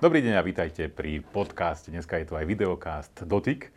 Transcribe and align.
Dobrý 0.00 0.24
deň 0.24 0.40
a 0.40 0.40
vítajte 0.40 0.88
pri 0.88 1.20
podcaste. 1.20 1.92
Dneska 1.92 2.16
je 2.16 2.24
to 2.24 2.32
aj 2.32 2.48
videokast 2.48 3.20
Dotyk. 3.28 3.68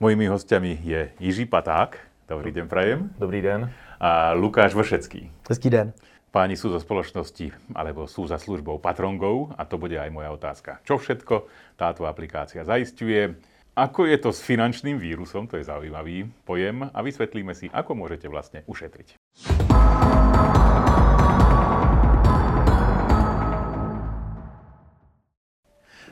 Mojimi 0.00 0.24
hostiami 0.24 0.80
je 0.80 1.12
Jiří 1.20 1.52
Paták. 1.52 2.00
Dobrý 2.24 2.48
den, 2.48 2.64
prajem. 2.64 3.12
Dobrý 3.20 3.44
den. 3.44 3.68
A 4.00 4.32
Lukáš 4.32 4.72
Vršecký. 4.72 5.28
Hezký 5.44 5.68
den. 5.68 5.92
Páni 6.32 6.56
sú 6.56 6.72
zo 6.72 6.80
spoločnosti, 6.80 7.76
alebo 7.76 8.08
sú 8.08 8.24
za 8.24 8.40
službou 8.40 8.80
Patrongov 8.80 9.52
a 9.52 9.68
to 9.68 9.76
bude 9.76 10.00
aj 10.00 10.08
moja 10.08 10.32
otázka. 10.32 10.80
Čo 10.80 10.96
všetko 10.96 11.44
táto 11.76 12.08
aplikácia 12.08 12.64
zaistuje? 12.64 13.36
Ako 13.76 14.08
je 14.08 14.16
to 14.16 14.32
s 14.32 14.40
finančným 14.40 14.96
vírusom, 14.96 15.44
to 15.44 15.60
je 15.60 15.68
zaujímavý 15.68 16.24
pojem 16.48 16.88
a 16.88 16.98
vysvetlíme 17.04 17.52
si, 17.52 17.68
ako 17.68 17.92
môžete 17.92 18.32
vlastne 18.32 18.64
ušetriť. 18.64 19.15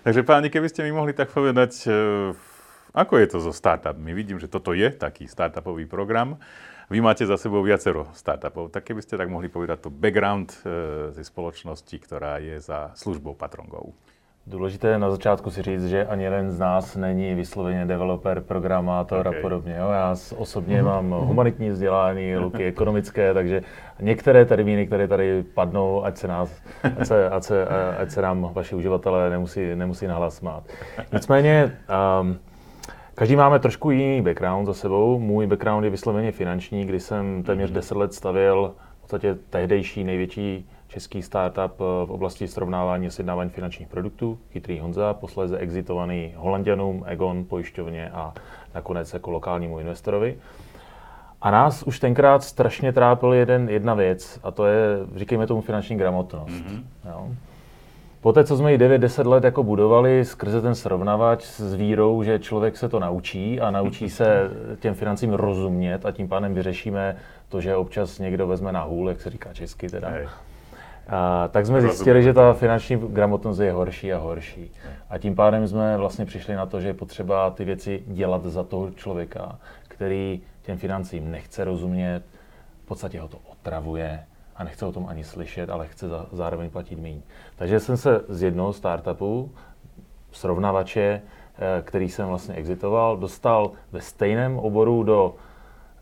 Takže 0.04 0.20
páni, 0.20 0.52
keby 0.52 0.68
ste 0.68 0.84
mi 0.84 0.92
mohli 0.92 1.16
tak 1.16 1.32
povedať, 1.32 1.88
eh, 1.88 2.36
ako 2.92 3.14
je 3.16 3.26
to 3.26 3.38
so 3.40 3.56
startupmi? 3.56 4.12
Vidím, 4.12 4.36
že 4.36 4.52
toto 4.52 4.76
je 4.76 4.92
taký 4.92 5.24
startupový 5.24 5.88
program. 5.88 6.36
Vy 6.92 7.00
máte 7.00 7.24
za 7.24 7.40
sebou 7.40 7.64
viacero 7.64 8.12
startupov, 8.12 8.68
tak 8.68 8.84
keby 8.84 9.00
ste 9.00 9.16
tak 9.16 9.32
mohli 9.32 9.48
povedať 9.48 9.88
to 9.88 9.88
background 9.88 10.52
eh, 10.60 11.08
ze 11.08 11.24
spoločnosti, 11.24 11.96
ktorá 12.04 12.36
je 12.36 12.60
za 12.60 12.92
službou 12.92 13.32
Patrongov. 13.32 13.96
Důležité 14.46 14.88
je 14.88 14.98
na 14.98 15.10
začátku 15.10 15.50
si 15.50 15.62
říct, 15.62 15.86
že 15.86 16.06
ani 16.06 16.24
jeden 16.24 16.50
z 16.50 16.58
nás 16.58 16.96
není 16.96 17.34
vysloveně 17.34 17.86
developer, 17.86 18.40
programátor 18.40 19.26
okay. 19.26 19.38
a 19.38 19.42
podobně. 19.42 19.76
Jo. 19.78 19.90
Já 19.90 20.14
osobně 20.36 20.82
mm-hmm. 20.82 20.84
mám 20.84 21.10
humanitní 21.10 21.70
vzdělání, 21.70 22.36
Luky 22.38 22.64
ekonomické, 22.64 23.34
takže 23.34 23.62
některé 24.00 24.44
termíny, 24.44 24.86
které 24.86 25.08
tady 25.08 25.42
padnou, 25.42 26.04
ať 26.04 26.16
se, 26.16 26.28
nás, 26.28 26.62
ať 26.98 27.06
se, 27.06 27.30
ať 27.30 27.42
se, 27.42 27.66
ať 27.98 28.10
se 28.10 28.22
nám 28.22 28.50
vaši 28.52 28.74
uživatelé 28.74 29.30
nemusí, 29.30 29.74
nemusí 29.74 30.06
nahlas 30.06 30.36
smát. 30.36 30.64
Nicméně, 31.12 31.78
um, 32.20 32.38
každý 33.14 33.36
máme 33.36 33.58
trošku 33.58 33.90
jiný 33.90 34.22
background 34.22 34.66
za 34.66 34.74
sebou. 34.74 35.18
Můj 35.18 35.46
background 35.46 35.84
je 35.84 35.90
vysloveně 35.90 36.32
finanční, 36.32 36.84
kdy 36.84 37.00
jsem 37.00 37.42
téměř 37.42 37.70
10 37.70 37.96
let 37.96 38.14
stavěl 38.14 38.74
v 38.98 39.00
podstatě 39.00 39.36
tehdejší 39.50 40.04
největší 40.04 40.68
český 40.94 41.22
startup 41.22 41.80
eh, 41.80 42.06
v 42.06 42.10
oblasti 42.10 42.48
srovnávání 42.48 43.06
a 43.06 43.10
sjednávání 43.10 43.50
finančních 43.50 43.88
produktů, 43.88 44.38
Chytrý 44.52 44.80
Honza, 44.80 45.14
posléze 45.14 45.58
exitovaný 45.58 46.34
Holandianům, 46.36 47.04
Egon, 47.06 47.44
pojišťovně 47.44 48.10
a 48.10 48.34
nakonec 48.74 49.14
jako 49.14 49.30
lokálnímu 49.30 49.78
investorovi. 49.78 50.36
A 51.42 51.50
nás 51.50 51.82
už 51.82 52.00
tenkrát 52.00 52.42
strašně 52.42 52.92
trápil 52.92 53.32
jeden, 53.32 53.68
jedna 53.68 53.94
věc, 53.94 54.40
a 54.42 54.50
to 54.50 54.66
je, 54.66 54.98
říkejme 55.16 55.46
tomu, 55.46 55.60
finanční 55.60 55.96
gramotnost. 55.96 56.52
Mm-hmm. 56.52 56.82
Jo. 57.08 57.28
Poté, 58.20 58.44
co 58.44 58.56
jsme 58.56 58.72
ji 58.72 58.78
9-10 58.78 59.28
let 59.28 59.44
jako 59.44 59.62
budovali 59.62 60.24
skrze 60.24 60.62
ten 60.62 60.74
srovnavač 60.74 61.44
s 61.44 61.74
vírou, 61.74 62.22
že 62.22 62.38
člověk 62.38 62.76
se 62.76 62.88
to 62.88 63.00
naučí 63.00 63.60
a 63.60 63.70
naučí 63.70 64.10
se 64.10 64.50
těm 64.80 64.94
financím 64.94 65.32
rozumět 65.32 66.06
a 66.06 66.10
tím 66.10 66.28
pádem 66.28 66.54
vyřešíme 66.54 67.16
to, 67.48 67.60
že 67.60 67.76
občas 67.76 68.18
někdo 68.18 68.46
vezme 68.46 68.72
na 68.72 68.82
hůl, 68.82 69.08
jak 69.08 69.20
se 69.20 69.30
říká 69.30 69.52
česky 69.52 69.88
teda, 69.88 70.08
Hej 70.08 70.26
a, 71.08 71.48
tak 71.48 71.66
jsme 71.66 71.80
zjistili, 71.80 72.22
že 72.22 72.34
ta 72.34 72.52
finanční 72.52 72.96
gramotnost 72.96 73.58
je 73.58 73.72
horší 73.72 74.12
a 74.12 74.18
horší. 74.18 74.70
A 75.10 75.18
tím 75.18 75.34
pádem 75.34 75.68
jsme 75.68 75.96
vlastně 75.96 76.24
přišli 76.24 76.54
na 76.54 76.66
to, 76.66 76.80
že 76.80 76.88
je 76.88 76.94
potřeba 76.94 77.50
ty 77.50 77.64
věci 77.64 78.02
dělat 78.06 78.44
za 78.44 78.62
toho 78.62 78.90
člověka, 78.90 79.58
který 79.88 80.42
těm 80.62 80.78
financím 80.78 81.30
nechce 81.30 81.64
rozumět, 81.64 82.22
v 82.84 82.86
podstatě 82.86 83.20
ho 83.20 83.28
to 83.28 83.38
otravuje 83.52 84.24
a 84.56 84.64
nechce 84.64 84.86
o 84.86 84.92
tom 84.92 85.06
ani 85.08 85.24
slyšet, 85.24 85.70
ale 85.70 85.86
chce 85.86 86.08
za, 86.08 86.26
zároveň 86.32 86.70
platit 86.70 86.96
méně. 86.96 87.22
Takže 87.56 87.80
jsem 87.80 87.96
se 87.96 88.20
z 88.28 88.42
jednoho 88.42 88.72
startupu, 88.72 89.52
srovnavače, 90.32 91.22
eh, 91.58 91.82
který 91.82 92.08
jsem 92.08 92.26
vlastně 92.26 92.54
exitoval, 92.54 93.16
dostal 93.16 93.70
ve 93.92 94.00
stejném 94.00 94.58
oboru 94.58 95.02
do 95.02 95.34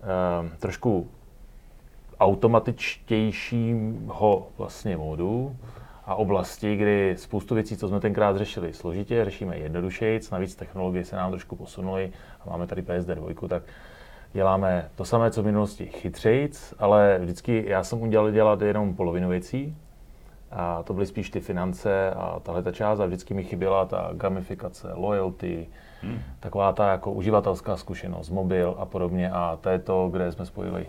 eh, 0.02 0.56
trošku 0.58 1.10
automatičtějšího 2.22 4.48
vlastně 4.58 4.96
módu 4.96 5.56
a 6.06 6.14
oblasti, 6.14 6.76
kdy 6.76 7.14
spoustu 7.18 7.54
věcí, 7.54 7.76
co 7.76 7.88
jsme 7.88 8.00
tenkrát 8.00 8.36
řešili 8.36 8.72
složitě, 8.72 9.24
řešíme 9.24 9.58
jednodušeji, 9.58 10.20
navíc 10.32 10.54
technologie 10.54 11.04
se 11.04 11.16
nám 11.16 11.30
trošku 11.30 11.56
posunuly 11.56 12.12
a 12.40 12.50
máme 12.50 12.66
tady 12.66 12.82
PSD 12.82 13.08
2, 13.08 13.48
tak 13.48 13.62
děláme 14.32 14.90
to 14.94 15.04
samé, 15.04 15.30
co 15.30 15.42
v 15.42 15.46
minulosti 15.46 15.86
chytřejc, 15.86 16.74
ale 16.78 17.18
vždycky 17.22 17.64
já 17.68 17.84
jsem 17.84 18.02
udělal 18.02 18.30
dělat 18.30 18.62
jenom 18.62 18.94
polovinu 18.94 19.28
věcí, 19.28 19.76
a 20.50 20.82
to 20.82 20.94
byly 20.94 21.06
spíš 21.06 21.30
ty 21.30 21.40
finance 21.40 22.10
a 22.10 22.40
tahle 22.40 22.62
ta 22.62 22.72
část 22.72 23.00
a 23.00 23.06
vždycky 23.06 23.34
mi 23.34 23.44
chyběla 23.44 23.86
ta 23.86 24.10
gamifikace, 24.12 24.88
loyalty, 24.94 25.66
hmm. 26.02 26.18
taková 26.40 26.72
ta 26.72 26.90
jako 26.90 27.12
uživatelská 27.12 27.76
zkušenost, 27.76 28.30
mobil 28.30 28.76
a 28.78 28.86
podobně 28.86 29.30
a 29.30 29.58
to 29.60 29.68
je 29.68 29.78
to, 29.78 30.08
kde 30.12 30.32
jsme 30.32 30.46
spojili 30.46 30.86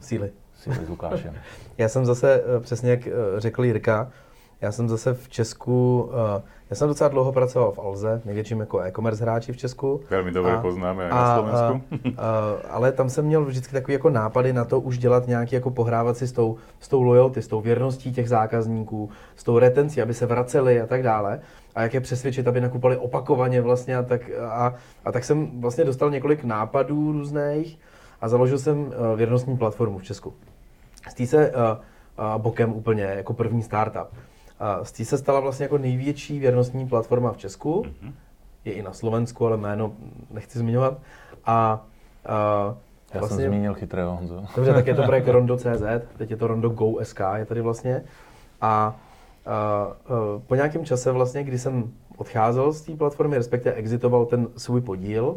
síly 0.00 0.30
si 0.56 0.70
s 0.72 0.88
Lukášem? 0.88 1.34
já 1.78 1.88
jsem 1.88 2.06
zase, 2.06 2.42
eh, 2.56 2.60
přesně 2.60 2.90
jak 2.90 3.06
eh, 3.06 3.10
řekl 3.38 3.64
Jirka, 3.64 4.12
já 4.60 4.72
jsem 4.72 4.88
zase 4.88 5.14
v 5.14 5.28
Česku, 5.28 6.02
uh, 6.02 6.42
já 6.70 6.76
jsem 6.76 6.88
docela 6.88 7.08
dlouho 7.08 7.32
pracoval 7.32 7.72
v 7.72 7.78
Alze, 7.78 8.22
největším 8.24 8.60
jako 8.60 8.80
e-commerce 8.80 9.22
hráči 9.22 9.52
v 9.52 9.56
Česku. 9.56 10.00
Velmi 10.10 10.32
dobře 10.32 10.52
a, 10.52 10.60
poznáme 10.60 11.10
a, 11.10 11.14
na 11.14 11.36
Slovensku. 11.36 11.96
A, 12.16 12.28
a, 12.28 12.56
ale 12.70 12.92
tam 12.92 13.10
jsem 13.10 13.24
měl 13.24 13.44
vždycky 13.44 13.72
takový 13.72 13.92
jako 13.92 14.10
nápady 14.10 14.52
na 14.52 14.64
to 14.64 14.80
už 14.80 14.98
dělat 14.98 15.26
nějaký 15.26 15.54
jako 15.54 15.70
pohrávat 15.70 16.16
si 16.16 16.26
s 16.26 16.32
tou, 16.32 16.56
s 16.80 16.88
tou 16.88 17.02
loyalty, 17.02 17.42
s 17.42 17.48
tou 17.48 17.60
věrností 17.60 18.12
těch 18.12 18.28
zákazníků, 18.28 19.10
s 19.36 19.44
tou 19.44 19.58
retencí, 19.58 20.02
aby 20.02 20.14
se 20.14 20.26
vraceli 20.26 20.80
a 20.80 20.86
tak 20.86 21.02
dále. 21.02 21.40
A 21.74 21.82
jak 21.82 21.94
je 21.94 22.00
přesvědčit, 22.00 22.48
aby 22.48 22.60
nakupovali 22.60 22.96
opakovaně 22.96 23.60
vlastně 23.60 23.96
a 23.96 24.02
tak, 24.02 24.30
a, 24.48 24.74
a 25.04 25.12
tak 25.12 25.24
jsem 25.24 25.60
vlastně 25.60 25.84
dostal 25.84 26.10
několik 26.10 26.44
nápadů 26.44 27.12
různých 27.12 27.78
a 28.20 28.28
založil 28.28 28.58
jsem 28.58 28.94
věrnostní 29.16 29.56
platformu 29.56 29.98
v 29.98 30.04
Česku. 30.04 30.34
Z 31.08 31.14
té 31.14 31.26
se 31.26 31.50
uh, 31.50 31.56
uh, 32.34 32.42
bokem 32.42 32.72
úplně 32.72 33.02
jako 33.02 33.34
první 33.34 33.62
startup. 33.62 34.08
Uh, 34.12 34.84
z 34.84 34.92
té 34.92 35.04
se 35.04 35.18
stala 35.18 35.40
vlastně 35.40 35.64
jako 35.64 35.78
největší 35.78 36.38
věrnostní 36.38 36.88
platforma 36.88 37.32
v 37.32 37.36
Česku. 37.36 37.82
Mm-hmm. 37.82 38.12
Je 38.64 38.72
i 38.72 38.82
na 38.82 38.92
Slovensku, 38.92 39.46
ale 39.46 39.56
jméno 39.56 39.92
nechci 40.30 40.58
zmiňovat. 40.58 40.98
A 41.44 41.86
uh, 42.28 42.76
já 43.14 43.20
vlastně, 43.20 43.36
jsem 43.36 43.52
zmínil 43.52 43.74
chytrého 43.74 44.16
Honzo. 44.16 44.44
Dobře, 44.56 44.72
tak 44.72 44.86
je 44.86 44.94
to 44.94 45.02
projekt 45.02 45.28
Rondo.cz, 45.32 45.82
teď 46.16 46.30
je 46.30 46.36
to 46.36 46.46
Rondo 46.46 46.68
Go.sk, 46.68 47.20
je 47.34 47.44
tady 47.44 47.60
vlastně. 47.60 48.04
A 48.60 48.96
uh, 49.46 50.16
uh, 50.16 50.42
po 50.46 50.54
nějakém 50.54 50.84
čase 50.84 51.12
vlastně, 51.12 51.44
kdy 51.44 51.58
jsem 51.58 51.92
odcházel 52.16 52.72
z 52.72 52.82
té 52.82 52.96
platformy, 52.96 53.36
respektive 53.36 53.74
exitoval 53.74 54.26
ten 54.26 54.48
svůj 54.56 54.80
podíl, 54.80 55.36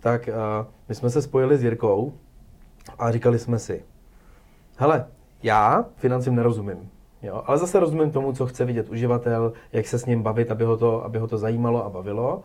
tak 0.00 0.28
uh, 0.28 0.66
my 0.88 0.94
jsme 0.94 1.10
se 1.10 1.22
spojili 1.22 1.58
s 1.58 1.64
Jirkou 1.64 2.12
a 2.98 3.12
říkali 3.12 3.38
jsme 3.38 3.58
si, 3.58 3.84
hele, 4.76 5.06
já 5.42 5.84
financím 5.96 6.34
nerozumím, 6.34 6.90
jo, 7.22 7.42
ale 7.46 7.58
zase 7.58 7.80
rozumím 7.80 8.10
tomu, 8.10 8.32
co 8.32 8.46
chce 8.46 8.64
vidět 8.64 8.90
uživatel, 8.90 9.52
jak 9.72 9.86
se 9.86 9.98
s 9.98 10.06
ním 10.06 10.22
bavit, 10.22 10.50
aby 10.50 10.64
ho 10.64 10.76
to, 10.76 11.04
aby 11.04 11.18
ho 11.18 11.26
to 11.26 11.38
zajímalo 11.38 11.84
a 11.84 11.90
bavilo. 11.90 12.42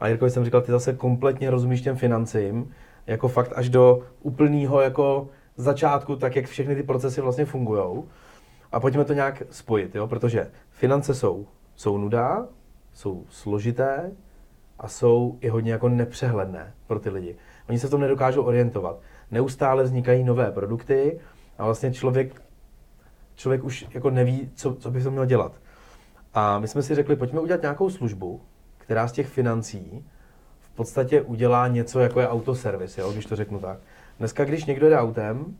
A 0.00 0.08
Jirkovi 0.08 0.30
jsem 0.30 0.44
říkal, 0.44 0.60
ty 0.60 0.72
zase 0.72 0.92
kompletně 0.92 1.50
rozumíš 1.50 1.80
těm 1.82 1.96
financím, 1.96 2.74
jako 3.06 3.28
fakt 3.28 3.52
až 3.56 3.68
do 3.68 4.00
úplného 4.20 4.80
jako 4.80 5.28
začátku, 5.56 6.16
tak 6.16 6.36
jak 6.36 6.46
všechny 6.46 6.74
ty 6.74 6.82
procesy 6.82 7.20
vlastně 7.20 7.44
fungují. 7.44 8.02
A 8.72 8.80
pojďme 8.80 9.04
to 9.04 9.12
nějak 9.12 9.42
spojit, 9.50 9.94
jo? 9.94 10.06
protože 10.06 10.50
finance 10.70 11.14
jsou, 11.14 11.46
jsou 11.74 11.98
nuda, 11.98 12.46
jsou 12.92 13.24
složité 13.28 14.12
a 14.82 14.88
jsou 14.88 15.38
i 15.40 15.48
hodně 15.48 15.72
jako 15.72 15.88
nepřehledné 15.88 16.74
pro 16.86 17.00
ty 17.00 17.10
lidi. 17.10 17.36
Oni 17.68 17.78
se 17.78 17.86
v 17.86 17.90
tom 17.90 18.00
nedokážou 18.00 18.42
orientovat. 18.42 19.00
Neustále 19.30 19.82
vznikají 19.82 20.24
nové 20.24 20.52
produkty, 20.52 21.20
a 21.58 21.64
vlastně 21.64 21.92
člověk, 21.92 22.42
člověk 23.34 23.64
už 23.64 23.86
jako 23.94 24.10
neví, 24.10 24.50
co, 24.54 24.74
co 24.74 24.90
by 24.90 25.02
to 25.02 25.10
měl 25.10 25.26
dělat. 25.26 25.60
A 26.34 26.58
my 26.58 26.68
jsme 26.68 26.82
si 26.82 26.94
řekli, 26.94 27.16
pojďme 27.16 27.40
udělat 27.40 27.62
nějakou 27.62 27.90
službu, 27.90 28.40
která 28.78 29.08
z 29.08 29.12
těch 29.12 29.28
financí 29.28 30.04
v 30.60 30.70
podstatě 30.70 31.22
udělá 31.22 31.68
něco, 31.68 32.00
jako 32.00 32.20
je 32.20 32.28
autoservis, 32.28 32.98
jo, 32.98 33.12
když 33.12 33.26
to 33.26 33.36
řeknu 33.36 33.58
tak. 33.58 33.78
Dneska, 34.18 34.44
když 34.44 34.64
někdo 34.64 34.88
jde 34.88 34.98
autem, 34.98 35.56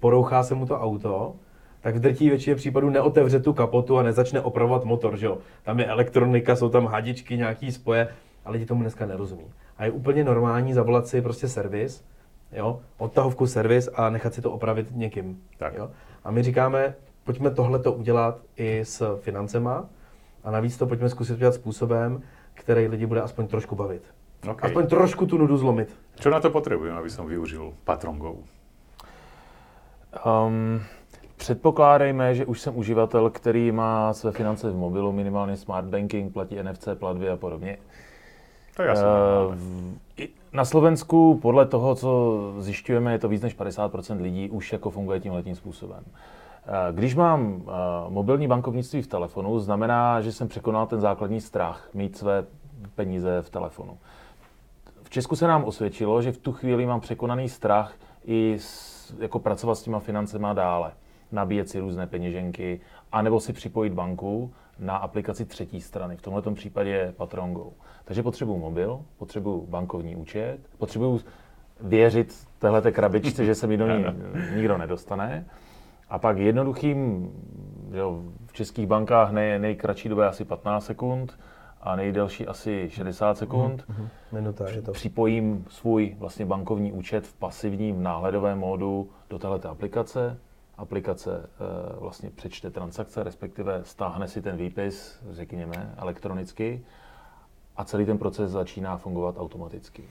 porouchá 0.00 0.42
se 0.42 0.54
mu 0.54 0.66
to 0.66 0.80
auto, 0.80 1.34
tak 1.80 1.96
v 1.96 2.00
drtí 2.00 2.28
většině 2.28 2.56
případů 2.56 2.90
neotevře 2.90 3.40
tu 3.40 3.52
kapotu 3.52 3.98
a 3.98 4.02
nezačne 4.02 4.40
opravovat 4.40 4.84
motor, 4.84 5.16
že 5.16 5.26
jo. 5.26 5.38
Tam 5.62 5.78
je 5.78 5.86
elektronika, 5.86 6.56
jsou 6.56 6.68
tam 6.68 6.86
hadičky, 6.86 7.36
nějaký 7.36 7.72
spoje, 7.72 8.08
ale 8.44 8.52
lidi 8.52 8.66
tomu 8.66 8.80
dneska 8.80 9.06
nerozumí. 9.06 9.44
A 9.76 9.84
je 9.84 9.90
úplně 9.90 10.24
normální 10.24 10.74
zavolat 10.74 11.06
si 11.06 11.22
prostě 11.22 11.48
servis, 11.48 12.04
jo, 12.52 12.80
odtahovku, 12.98 13.46
servis 13.46 13.88
a 13.94 14.10
nechat 14.10 14.34
si 14.34 14.42
to 14.42 14.52
opravit 14.52 14.86
někým. 14.90 15.42
Tak. 15.58 15.74
Jo. 15.74 15.90
A 16.24 16.30
my 16.30 16.42
říkáme, 16.42 16.94
pojďme 17.24 17.50
tohle 17.50 17.78
to 17.78 17.92
udělat 17.92 18.38
i 18.56 18.80
s 18.84 19.18
financema 19.20 19.88
a 20.44 20.50
navíc 20.50 20.76
to 20.76 20.86
pojďme 20.86 21.08
zkusit 21.08 21.34
udělat 21.34 21.54
způsobem, 21.54 22.22
který 22.54 22.88
lidi 22.88 23.06
bude 23.06 23.20
aspoň 23.20 23.46
trošku 23.46 23.76
bavit. 23.76 24.02
Okay. 24.50 24.70
Aspoň 24.70 24.86
trošku 24.86 25.26
tu 25.26 25.38
nudu 25.38 25.56
zlomit. 25.56 25.96
Co 26.14 26.30
na 26.30 26.40
to 26.40 26.50
potřebujeme, 26.50 26.98
aby 26.98 27.10
jsem 27.10 27.26
využil 27.26 27.72
Patron 27.84 28.18
Go? 28.18 28.36
Um, 30.26 30.80
Předpokládejme, 31.42 32.34
že 32.34 32.46
už 32.46 32.60
jsem 32.60 32.76
uživatel, 32.76 33.30
který 33.30 33.72
má 33.72 34.12
své 34.12 34.32
finance 34.32 34.70
v 34.70 34.76
mobilu, 34.76 35.12
minimálně 35.12 35.56
smart 35.56 35.86
banking, 35.86 36.32
platí 36.32 36.56
NFC 36.62 36.88
platby 36.94 37.28
a 37.28 37.36
podobně. 37.36 37.78
To 38.76 38.82
je 38.82 38.88
jasné. 38.88 39.06
Uh, 39.06 39.54
na 40.52 40.64
Slovensku 40.64 41.38
podle 41.42 41.66
toho, 41.66 41.94
co 41.94 42.52
zjišťujeme, 42.58 43.12
je 43.12 43.18
to 43.18 43.28
víc 43.28 43.42
než 43.42 43.58
50% 43.58 44.22
lidí 44.22 44.50
už 44.50 44.72
jako 44.72 44.90
funguje 44.90 45.20
tímhletím 45.20 45.54
způsobem. 45.54 46.04
Eh, 46.66 46.92
když 46.92 47.14
mám 47.14 47.62
eh, 47.62 47.70
mobilní 48.08 48.48
bankovnictví 48.48 49.02
v 49.02 49.06
telefonu, 49.06 49.58
znamená, 49.58 50.20
že 50.20 50.32
jsem 50.32 50.48
překonal 50.48 50.86
ten 50.86 51.00
základní 51.00 51.40
strach 51.40 51.88
mít 51.94 52.16
své 52.16 52.44
peníze 52.94 53.42
v 53.42 53.50
telefonu. 53.50 53.98
V 55.02 55.10
Česku 55.10 55.36
se 55.36 55.46
nám 55.46 55.64
osvědčilo, 55.64 56.22
že 56.22 56.32
v 56.32 56.38
tu 56.38 56.52
chvíli 56.52 56.86
mám 56.86 57.00
překonaný 57.00 57.48
strach 57.48 57.94
i 58.24 58.56
s, 58.58 59.14
jako 59.18 59.38
pracovat 59.38 59.74
s 59.74 59.82
těma 59.82 59.98
financema 60.00 60.52
dále. 60.52 60.92
Nabíjet 61.32 61.68
si 61.68 61.80
různé 61.80 62.06
peněženky, 62.06 62.80
anebo 63.12 63.40
si 63.40 63.52
připojit 63.52 63.92
banku 63.92 64.52
na 64.78 64.96
aplikaci 64.96 65.44
třetí 65.44 65.80
strany. 65.80 66.16
V 66.16 66.22
tomto 66.22 66.50
případě 66.50 67.14
Patrongo. 67.16 67.70
Takže 68.04 68.22
potřebuju 68.22 68.58
mobil, 68.58 69.00
potřebuju 69.16 69.66
bankovní 69.66 70.16
účet, 70.16 70.58
potřebuju 70.78 71.20
věřit 71.80 72.46
téhle 72.58 72.92
krabičce, 72.92 73.44
že 73.44 73.54
se 73.54 73.66
mi 73.66 73.76
do 73.76 73.86
ní 73.86 74.04
nikdo 74.54 74.78
nedostane. 74.78 75.46
A 76.08 76.18
pak 76.18 76.38
jednoduchým, 76.38 77.30
jo, 77.92 78.22
v 78.46 78.52
českých 78.52 78.86
bankách 78.86 79.32
nej, 79.32 79.58
nejkratší 79.58 80.08
doba 80.08 80.22
je 80.22 80.28
asi 80.28 80.44
15 80.44 80.86
sekund 80.86 81.38
a 81.80 81.96
nejdelší 81.96 82.46
asi 82.46 82.90
60 82.90 83.38
sekund. 83.38 83.84
Mm-hmm. 83.88 84.08
Minuta 84.32 84.70
je 84.70 84.82
to. 84.82 84.92
Připojím 84.92 85.64
svůj 85.68 86.16
vlastně 86.18 86.46
bankovní 86.46 86.92
účet 86.92 87.26
v 87.26 87.34
pasivním 87.34 88.02
náhledovém 88.02 88.58
módu 88.58 89.10
do 89.30 89.38
této 89.38 89.70
aplikace. 89.70 90.38
Aplikace 90.78 91.36
e, 91.36 92.00
vlastně 92.00 92.30
přečte 92.30 92.70
transakce, 92.70 93.22
respektive 93.22 93.80
stáhne 93.82 94.28
si 94.28 94.42
ten 94.42 94.56
výpis, 94.56 95.22
řekněme, 95.30 95.94
elektronicky 95.96 96.84
a 97.76 97.84
celý 97.84 98.06
ten 98.06 98.18
proces 98.18 98.50
začíná 98.50 98.96
fungovat 98.96 99.34
automaticky. 99.38 100.04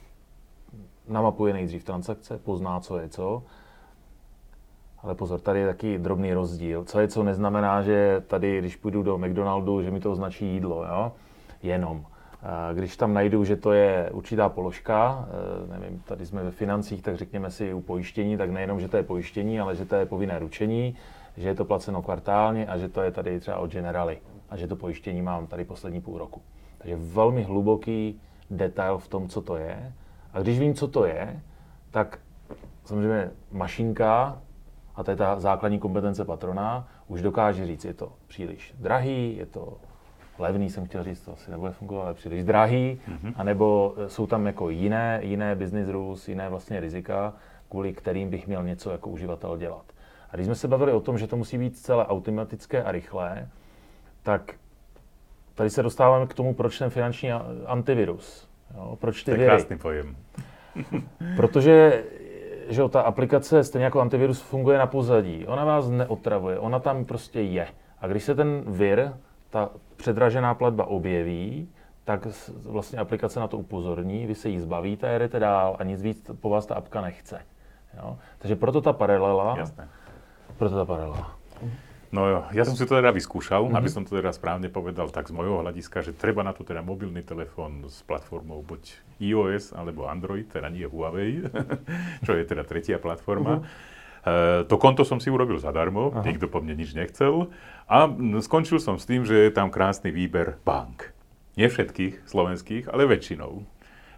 Namapuje 1.08 1.54
nejdřív 1.54 1.84
transakce, 1.84 2.38
pozná, 2.38 2.80
co 2.80 2.98
je 2.98 3.10
co, 3.10 3.44
ale 5.04 5.16
pozor, 5.16 5.40
tady 5.40 5.60
je 5.60 5.68
taky 5.68 6.00
drobný 6.00 6.34
rozdíl. 6.34 6.84
Co 6.84 7.00
je 7.00 7.08
co 7.08 7.24
neznamená, 7.24 7.81
že 7.81 8.24
tady, 8.28 8.60
když 8.60 8.75
půjdu 8.75 9.04
do 9.04 9.18
McDonaldu, 9.18 9.81
že 9.81 9.92
mi 9.92 10.00
to 10.00 10.12
označí 10.12 10.46
jídlo, 10.46 10.86
jo? 10.86 11.12
Jenom. 11.63 12.06
Když 12.74 12.98
tam 12.98 13.13
najdu, 13.13 13.44
že 13.44 13.56
to 13.56 13.72
je 13.72 14.10
určitá 14.14 14.50
položka, 14.50 15.28
e, 15.74 15.80
nevím, 15.80 16.00
tady 16.00 16.25
jsme 16.25 16.44
ve 16.44 16.52
financích, 16.52 17.02
tak 17.02 17.18
řekněme 17.18 17.52
si 17.52 17.74
u 17.74 17.81
pojištění, 17.81 18.38
tak 18.38 18.50
nejenom, 18.50 18.80
že 18.80 18.88
to 18.88 18.98
je 18.98 19.04
pojištění, 19.04 19.60
ale 19.60 19.75
že 19.75 19.86
to 19.86 19.96
je 19.96 20.06
povinné 20.06 20.40
ručení, 20.40 20.96
že 21.38 21.48
je 21.48 21.56
to 21.56 21.66
placeno 21.66 22.02
kvartálně 22.02 22.68
a 22.68 22.78
že 22.78 22.90
to 22.90 23.02
je 23.02 23.12
tady 23.12 23.40
třeba 23.40 23.57
od 23.57 23.72
Generali 23.72 24.19
a 24.50 24.57
že 24.57 24.68
to 24.68 24.75
pojištění 24.75 25.22
mám 25.22 25.48
tady 25.48 25.66
poslední 25.66 26.02
půl 26.02 26.18
roku. 26.18 26.42
Takže 26.81 26.95
velmi 26.95 27.44
hluboký 27.44 28.22
detail 28.50 28.98
v 28.98 29.07
tom, 29.07 29.30
co 29.30 29.42
to 29.42 29.56
je. 29.56 29.94
A 30.33 30.42
když 30.42 30.60
vím, 30.60 30.74
co 30.74 30.88
to 30.88 31.06
je, 31.06 31.39
tak 31.92 32.19
samozřejmě 32.86 33.31
mašinka, 33.51 34.42
a 34.95 35.04
to 35.04 35.12
je 35.12 35.18
ta 35.18 35.39
základní 35.39 35.80
kompetence 35.80 36.25
patrona, 36.25 36.88
už 37.07 37.22
dokáže 37.22 37.68
říct, 37.68 37.86
je 37.86 37.94
to 37.94 38.12
příliš 38.28 38.74
drahý, 38.80 39.38
je 39.38 39.45
to 39.45 39.78
levný, 40.39 40.69
jsem 40.69 40.86
chtěl 40.86 41.04
říct, 41.04 41.22
to 41.22 41.33
asi 41.33 41.51
nebude 41.51 41.72
fungovat, 41.72 42.04
ale 42.04 42.13
příliš 42.13 42.44
drahý, 42.44 43.00
mm-hmm. 43.07 43.33
anebo 43.36 43.95
jsou 44.07 44.28
tam 44.28 44.45
jako 44.45 44.69
jiné, 44.69 45.19
jiné 45.24 45.56
business 45.56 45.89
rules, 45.89 46.28
jiné 46.28 46.50
vlastně 46.50 46.80
rizika, 46.80 47.33
kvůli 47.69 47.94
kterým 47.94 48.30
bych 48.30 48.48
měl 48.48 48.63
něco 48.63 48.92
jako 48.92 49.10
uživatel 49.10 49.57
dělat. 49.57 49.86
A 50.30 50.36
když 50.36 50.45
jsme 50.45 50.56
se 50.56 50.68
bavili 50.68 50.92
o 50.92 51.00
tom, 51.00 51.18
že 51.18 51.28
to 51.28 51.38
musí 51.38 51.57
být 51.57 51.78
celé 51.78 52.06
automatické 52.06 52.83
a 52.83 52.92
rychlé, 52.92 53.50
tak 54.24 54.56
tady 55.62 55.69
se 55.69 55.84
dostáváme 55.84 56.28
k 56.28 56.34
tomu, 56.34 56.54
proč 56.54 56.80
ten 56.80 56.90
finanční 56.90 57.31
antivirus. 57.66 58.50
Jo? 58.75 58.98
Proč 59.00 59.24
ty 59.24 59.31
to 59.31 59.42
je 59.42 59.48
krásný 59.48 59.78
pojem. 59.78 60.16
Protože 61.36 62.04
že 62.69 62.90
ta 62.90 63.02
aplikace, 63.02 63.63
stejně 63.63 63.86
jako 63.86 64.02
antivirus, 64.02 64.42
funguje 64.42 64.78
na 64.78 64.88
pozadí. 64.88 65.48
Ona 65.48 65.66
vás 65.66 65.90
neotravuje, 65.90 66.60
ona 66.60 66.80
tam 66.80 67.06
prostě 67.06 67.42
je. 67.42 67.68
A 68.00 68.08
když 68.08 68.24
se 68.24 68.36
ten 68.36 68.63
vir, 68.68 69.13
ta 69.50 69.69
předražená 69.96 70.54
platba 70.54 70.86
objeví, 70.86 71.69
tak 72.04 72.28
vlastně 72.64 73.00
aplikace 73.00 73.40
na 73.40 73.48
to 73.48 73.57
upozorní, 73.57 74.25
vy 74.25 74.36
se 74.36 74.50
jí 74.50 74.60
zbavíte 74.60 75.10
a 75.10 75.12
jedete 75.12 75.40
dál 75.40 75.75
a 75.80 75.84
nic 75.84 76.02
víc 76.02 76.31
po 76.40 76.50
vás 76.50 76.66
ta 76.66 76.75
apka 76.75 77.02
nechce. 77.02 77.42
Jo? 77.98 78.18
Takže 78.38 78.56
proto 78.56 78.81
ta 78.81 78.94
paralela. 78.94 79.56
Jasné. 79.57 79.90
Proto 80.57 80.75
ta 80.75 80.86
paralela. 80.86 81.36
No 82.12 82.28
jo, 82.28 82.40
ja 82.52 82.68
som 82.68 82.75
si 82.75 82.84
to 82.84 83.00
teda 83.00 83.16
vyskúšal, 83.16 83.72
mm-hmm. 83.72 83.80
aby 83.80 83.88
som 83.88 84.04
to 84.04 84.19
teda 84.19 84.36
správne 84.36 84.68
povedal, 84.68 85.08
tak 85.08 85.31
z 85.31 85.34
mojho 85.34 85.63
hľadiska, 85.63 86.04
že 86.04 86.12
treba 86.12 86.44
na 86.44 86.52
to 86.52 86.68
teda 86.68 86.84
mobilný 86.84 87.24
telefón 87.24 87.88
s 87.88 88.04
platformou 88.04 88.60
buď 88.68 89.00
iOS 89.24 89.72
alebo 89.72 90.12
Android, 90.12 90.44
teda 90.52 90.68
nie 90.68 90.84
Huawei, 90.84 91.48
čo 92.28 92.36
je 92.36 92.44
teda 92.44 92.68
tretia 92.68 93.00
platforma. 93.00 93.63
Uh-huh. 93.63 94.68
to 94.68 94.75
konto 94.75 95.08
som 95.08 95.24
si 95.24 95.31
urobil 95.31 95.56
zadarmo, 95.63 96.12
Aha. 96.12 96.28
nikto 96.28 96.52
po 96.52 96.60
mne 96.60 96.75
nič 96.75 96.92
nechcel 96.92 97.48
a 97.88 98.12
skončil 98.44 98.84
som 98.84 99.00
s 99.00 99.07
tým, 99.07 99.24
že 99.24 99.48
je 99.48 99.52
tam 99.56 99.72
krásny 99.72 100.12
výber 100.12 100.60
bank. 100.68 101.16
Nie 101.56 101.72
všetkých 101.72 102.28
slovenských, 102.28 102.92
ale 102.92 103.07
väčšinou 103.07 103.64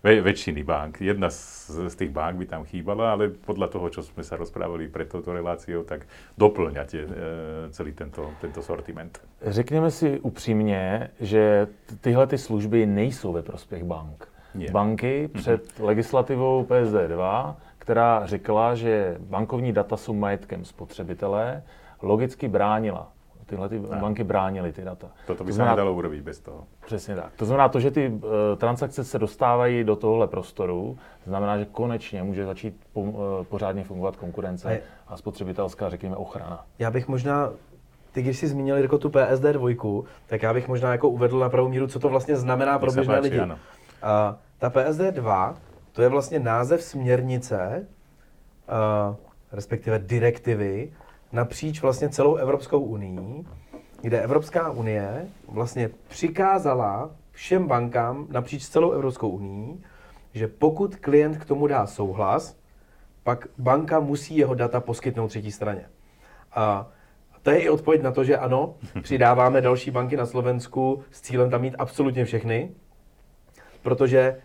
ve, 0.03 0.21
väčšiny 0.21 0.63
bank. 0.63 1.01
Jedna 1.01 1.29
z, 1.29 1.71
z 1.87 1.95
tých 1.95 2.11
bank 2.11 2.35
by 2.35 2.45
tam 2.45 2.63
chýbala, 2.67 3.15
ale 3.15 3.31
podľa 3.31 3.67
toho, 3.71 3.87
čo 3.89 4.01
sme 4.03 4.23
sa 4.23 4.35
rozprávali 4.35 4.91
pred 4.91 5.07
touto 5.07 5.31
reláciou, 5.31 5.87
tak 5.87 6.03
doplňate 6.35 6.99
e, 6.99 7.07
celý 7.71 7.95
tento, 7.95 8.35
tento 8.43 8.61
sortiment. 8.61 9.23
Řekněme 9.41 9.91
si 9.91 10.19
upřímně, 10.19 11.09
že 11.19 11.67
tyhle 12.01 12.27
ty 12.27 12.37
služby 12.37 12.85
nejsou 12.85 13.33
ve 13.33 13.41
prospěch 13.41 13.83
bank. 13.83 14.27
Nie. 14.55 14.71
Banky 14.71 15.27
mm-hmm. 15.27 15.39
před 15.39 15.79
legislativou 15.79 16.63
PSD2, 16.69 17.55
která 17.77 18.25
řekla, 18.25 18.75
že 18.75 19.17
bankovní 19.19 19.73
data 19.73 19.97
jsou 19.97 20.13
majetkem 20.13 20.65
spotřebitele, 20.65 21.63
logicky 22.01 22.47
bránila 22.47 23.12
tyhle 23.53 23.69
ty 23.69 23.79
banky 23.79 24.23
bránily 24.23 24.71
ty 24.71 24.83
data. 24.83 25.07
Toto 25.27 25.43
by 25.43 25.49
to 25.51 25.55
znamená, 25.55 25.71
se 25.71 25.75
nedalo 25.75 25.93
urobit 25.93 26.21
bez 26.21 26.39
toho. 26.39 26.63
Přesně 26.85 27.15
tak. 27.15 27.31
To 27.35 27.45
znamená 27.45 27.69
to, 27.69 27.79
že 27.79 27.91
ty 27.91 28.07
uh, 28.09 28.21
transakce 28.57 29.03
se 29.03 29.19
dostávají 29.19 29.83
do 29.83 29.95
tohohle 29.95 30.27
prostoru, 30.27 30.97
znamená, 31.25 31.57
že 31.57 31.65
konečně 31.65 32.23
může 32.23 32.45
začít 32.45 32.81
po, 32.93 33.01
uh, 33.01 33.13
pořádně 33.43 33.83
fungovat 33.83 34.15
konkurence 34.15 34.77
a, 34.77 34.81
a 35.13 35.17
spotřebitelská, 35.17 35.89
řekněme, 35.89 36.15
ochrana. 36.15 36.65
Já 36.79 36.91
bych 36.91 37.07
možná 37.07 37.51
ty, 38.11 38.21
když 38.21 38.39
jsi 38.39 38.47
zmínil 38.47 38.77
jako 38.77 38.97
tu 38.97 39.09
PSD 39.09 39.43
dvojku, 39.43 40.05
tak 40.27 40.43
já 40.43 40.53
bych 40.53 40.67
možná 40.67 40.91
jako 40.91 41.09
uvedl 41.09 41.39
na 41.39 41.49
pravou 41.49 41.69
míru, 41.69 41.87
co 41.87 41.99
to 41.99 42.09
vlastně 42.09 42.35
znamená 42.35 42.79
pro 42.79 42.91
běžné 42.91 43.19
lidi. 43.19 43.39
Ano. 43.39 43.57
A 44.01 44.37
ta 44.59 44.69
PSD 44.69 45.01
2, 45.11 45.55
to 45.91 46.01
je 46.01 46.09
vlastně 46.09 46.39
název 46.39 46.83
směrnice, 46.83 47.87
uh, 49.09 49.15
respektive 49.51 49.99
direktivy, 49.99 50.91
napříč 51.33 51.81
vlastně 51.81 52.09
celou 52.09 52.35
Evropskou 52.35 52.79
unii, 52.79 53.45
kde 54.01 54.21
Evropská 54.21 54.71
unie 54.71 55.25
vlastně 55.47 55.89
přikázala 56.07 57.11
všem 57.31 57.67
bankám 57.67 58.27
napříč 58.29 58.67
celou 58.67 58.91
Evropskou 58.91 59.29
unii, 59.29 59.81
že 60.33 60.47
pokud 60.47 60.95
klient 60.95 61.37
k 61.37 61.45
tomu 61.45 61.67
dá 61.67 61.87
souhlas, 61.87 62.57
pak 63.23 63.47
banka 63.57 63.99
musí 63.99 64.37
jeho 64.37 64.55
data 64.55 64.79
poskytnout 64.79 65.27
třetí 65.27 65.51
straně. 65.51 65.85
A 66.55 66.91
to 67.41 67.51
je 67.51 67.59
i 67.59 67.69
odpověď 67.69 68.01
na 68.01 68.11
to, 68.11 68.23
že 68.23 68.37
ano, 68.37 68.75
přidáváme 69.01 69.61
další 69.61 69.91
banky 69.91 70.17
na 70.17 70.25
Slovensku 70.25 71.03
s 71.11 71.21
cílem 71.21 71.49
tam 71.49 71.61
mít 71.61 71.75
absolutně 71.77 72.25
všechny, 72.25 72.71
protože 73.81 74.41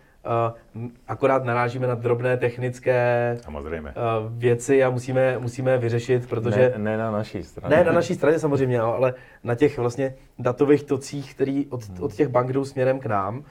akorát 1.07 1.43
narážíme 1.43 1.87
na 1.87 1.95
drobné 1.95 2.37
technické 2.37 3.37
samozřejmě. 3.41 3.89
Uh, 3.89 3.93
věci 4.37 4.83
a 4.83 4.89
musíme, 4.89 5.39
musíme 5.39 5.77
vyřešit, 5.77 6.29
protože... 6.29 6.73
Ne, 6.77 6.83
ne 6.83 6.97
na 6.97 7.11
naší 7.11 7.43
straně. 7.43 7.75
Ne 7.75 7.83
na 7.83 7.91
naší 7.91 8.15
straně 8.15 8.39
samozřejmě, 8.39 8.79
ale 8.79 9.13
na 9.43 9.55
těch 9.55 9.77
vlastně 9.77 10.15
datových 10.39 10.83
tocích, 10.83 11.33
který 11.35 11.67
od, 11.67 11.89
hmm. 11.89 12.03
od 12.03 12.13
těch 12.13 12.27
bank 12.27 12.53
jdou 12.53 12.65
směrem 12.65 12.99
k 12.99 13.05
nám, 13.05 13.43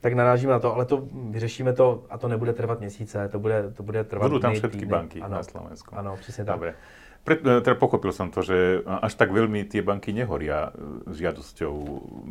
tak 0.00 0.12
narážíme 0.12 0.52
na 0.52 0.58
to, 0.58 0.74
ale 0.74 0.84
to 0.84 1.08
vyřešíme 1.30 1.72
to 1.72 2.04
a 2.10 2.18
to 2.18 2.28
nebude 2.28 2.52
trvat 2.52 2.80
měsíce, 2.80 3.28
to 3.28 3.38
bude, 3.38 3.70
to 3.76 3.82
bude 3.82 4.04
trvat 4.04 4.28
Budou 4.28 4.38
tam 4.38 4.54
všetky 4.54 4.86
banky 4.86 5.20
ano, 5.20 5.34
na 5.34 5.42
Slovensku. 5.42 5.98
Ano, 5.98 6.16
přesně 6.20 6.44
tak. 6.44 6.54
Dobre. 6.54 6.74
Pre, 7.26 7.34
e, 7.34 7.58
teda 7.58 7.74
pochopil 7.74 8.14
som 8.14 8.30
to, 8.30 8.46
že 8.46 8.86
až 8.86 9.18
tak 9.18 9.34
veľmi 9.34 9.66
tie 9.66 9.82
banky 9.82 10.14
nehoria 10.14 10.70
e, 10.70 11.10
žiadosťou 11.10 11.74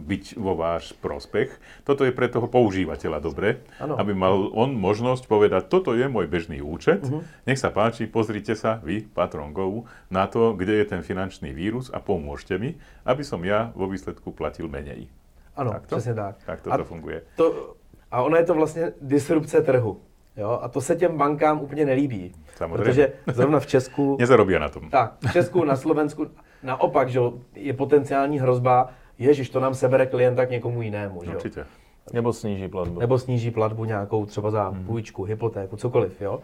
byť 0.07 0.39
vo 0.39 0.55
váš 0.55 0.95
prospech. 1.03 1.51
Toto 1.83 2.07
je 2.07 2.15
pre 2.15 2.31
toho 2.31 2.47
používateľa 2.47 3.19
dobre, 3.19 3.59
ano. 3.75 3.99
aby 3.99 4.15
mal 4.15 4.47
on 4.55 4.71
možnosť 4.71 5.27
povedať, 5.27 5.67
toto 5.67 5.91
je 5.91 6.07
môj 6.07 6.31
bežný 6.31 6.63
účet, 6.63 7.03
uh-huh. 7.03 7.27
nech 7.43 7.59
sa 7.59 7.75
páči, 7.75 8.07
pozrite 8.07 8.55
sa 8.55 8.79
vy, 8.79 9.03
patron 9.03 9.51
Go, 9.51 9.83
na 10.07 10.31
to, 10.31 10.55
kde 10.55 10.79
je 10.79 10.85
ten 10.87 11.01
finančný 11.03 11.51
vírus 11.51 11.91
a 11.91 11.99
pomôžte 11.99 12.55
mi, 12.55 12.79
aby 13.03 13.27
som 13.27 13.43
ja 13.43 13.75
vo 13.75 13.91
výsledku 13.91 14.31
platil 14.31 14.71
menej. 14.71 15.11
Ano, 15.55 15.71
tak 15.71 15.85
přesně 15.85 16.13
tak. 16.13 16.35
Tak 16.45 16.61
toto 16.61 16.73
a 16.73 16.83
funguje. 16.83 17.21
To, 17.35 17.75
a 18.11 18.21
ono 18.21 18.37
je 18.37 18.43
to 18.43 18.53
vlastně 18.53 18.91
disrupce 19.01 19.61
trhu. 19.61 19.99
Jo? 20.37 20.59
A 20.61 20.67
to 20.67 20.81
se 20.81 20.95
těm 20.95 21.17
bankám 21.17 21.61
úplně 21.61 21.85
nelíbí. 21.85 22.31
Samozřejmě. 22.55 22.77
Protože 22.77 23.13
zrovna 23.27 23.59
v 23.59 23.67
Česku... 23.67 24.17
Nezarobí 24.19 24.53
na 24.59 24.69
tom. 24.69 24.89
Tak, 24.89 25.13
v 25.29 25.33
Česku, 25.33 25.63
na 25.63 25.75
Slovensku, 25.75 26.27
naopak, 26.63 27.09
že 27.09 27.19
je 27.55 27.73
potenciální 27.73 28.39
hrozba, 28.39 28.89
ježiš, 29.17 29.49
to 29.49 29.59
nám 29.59 29.75
sebere 29.75 30.05
klienta 30.05 30.45
k 30.45 30.49
někomu 30.49 30.81
jinému. 30.81 31.23
Že? 31.23 31.31
Určitě. 31.31 31.65
Nebo 32.13 32.33
sníží 32.33 32.67
platbu. 32.67 32.99
Nebo 32.99 33.19
sníží 33.19 33.51
platbu 33.51 33.85
nějakou 33.85 34.25
třeba 34.25 34.51
za 34.51 34.69
hmm. 34.69 34.85
půjčku, 34.85 35.23
hypotéku, 35.23 35.77
cokoliv. 35.77 36.21
Jo? 36.21 36.39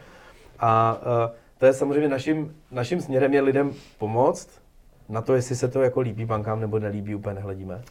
A 0.60 1.00
uh, 1.02 1.36
to 1.58 1.66
je 1.66 1.74
samozřejmě 1.74 2.10
naším, 2.10 2.56
naším 2.72 3.02
směrem 3.02 3.34
je 3.34 3.42
lidem 3.42 3.74
pomoct, 3.98 4.61
na 5.10 5.22
to, 5.22 5.34
jestli 5.34 5.56
se 5.56 5.68
to 5.68 5.82
jako 5.82 6.02
líbí 6.02 6.26
bankám 6.26 6.60
nebo 6.60 6.80
nelíbí, 6.80 7.16
úplně 7.16 7.36
nehledíme. 7.36 7.82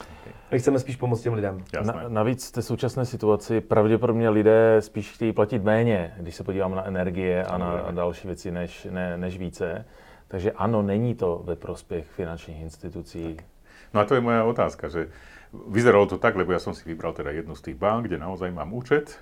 My 0.51 0.59
chceme 0.59 0.79
spíš 0.79 0.97
pomoct 0.97 1.21
těm 1.21 1.35
lidem. 1.35 1.65
Na, 1.83 2.09
navíc 2.09 2.49
v 2.49 2.53
té 2.53 2.63
současné 2.63 3.05
situaci 3.05 3.61
pravděpodobně 3.61 4.31
lidé 4.31 4.77
spíš 4.81 5.13
chtějí 5.13 5.33
platit 5.33 5.65
méně, 5.65 6.15
když 6.19 6.35
se 6.35 6.45
podívám 6.45 6.75
na 6.75 6.87
energie 6.87 7.45
a 7.45 7.59
na 7.59 7.71
a 7.71 7.91
další 7.91 8.29
věci, 8.29 8.51
než, 8.51 8.87
ne, 8.91 9.17
než 9.17 9.39
více. 9.39 9.85
Takže 10.29 10.53
ano, 10.53 10.83
není 10.83 11.15
to 11.15 11.43
ve 11.45 11.57
prospěch 11.57 12.07
finančních 12.07 12.61
institucí. 12.61 13.35
Tak. 13.35 13.45
No 13.95 14.01
a 14.01 14.05
to 14.05 14.15
je 14.15 14.21
moja 14.21 14.45
otázka, 14.45 14.89
že 14.89 15.09
vyzeralo 15.69 16.07
to 16.07 16.19
tak, 16.19 16.37
lebo 16.37 16.55
ja 16.55 16.63
som 16.63 16.75
si 16.75 16.87
vybral 16.87 17.11
teda 17.11 17.35
jednu 17.35 17.59
z 17.59 17.63
tých 17.63 17.75
bank, 17.75 18.07
kde 18.07 18.23
naozaj 18.23 18.55
mám 18.55 18.71
účet 18.71 19.19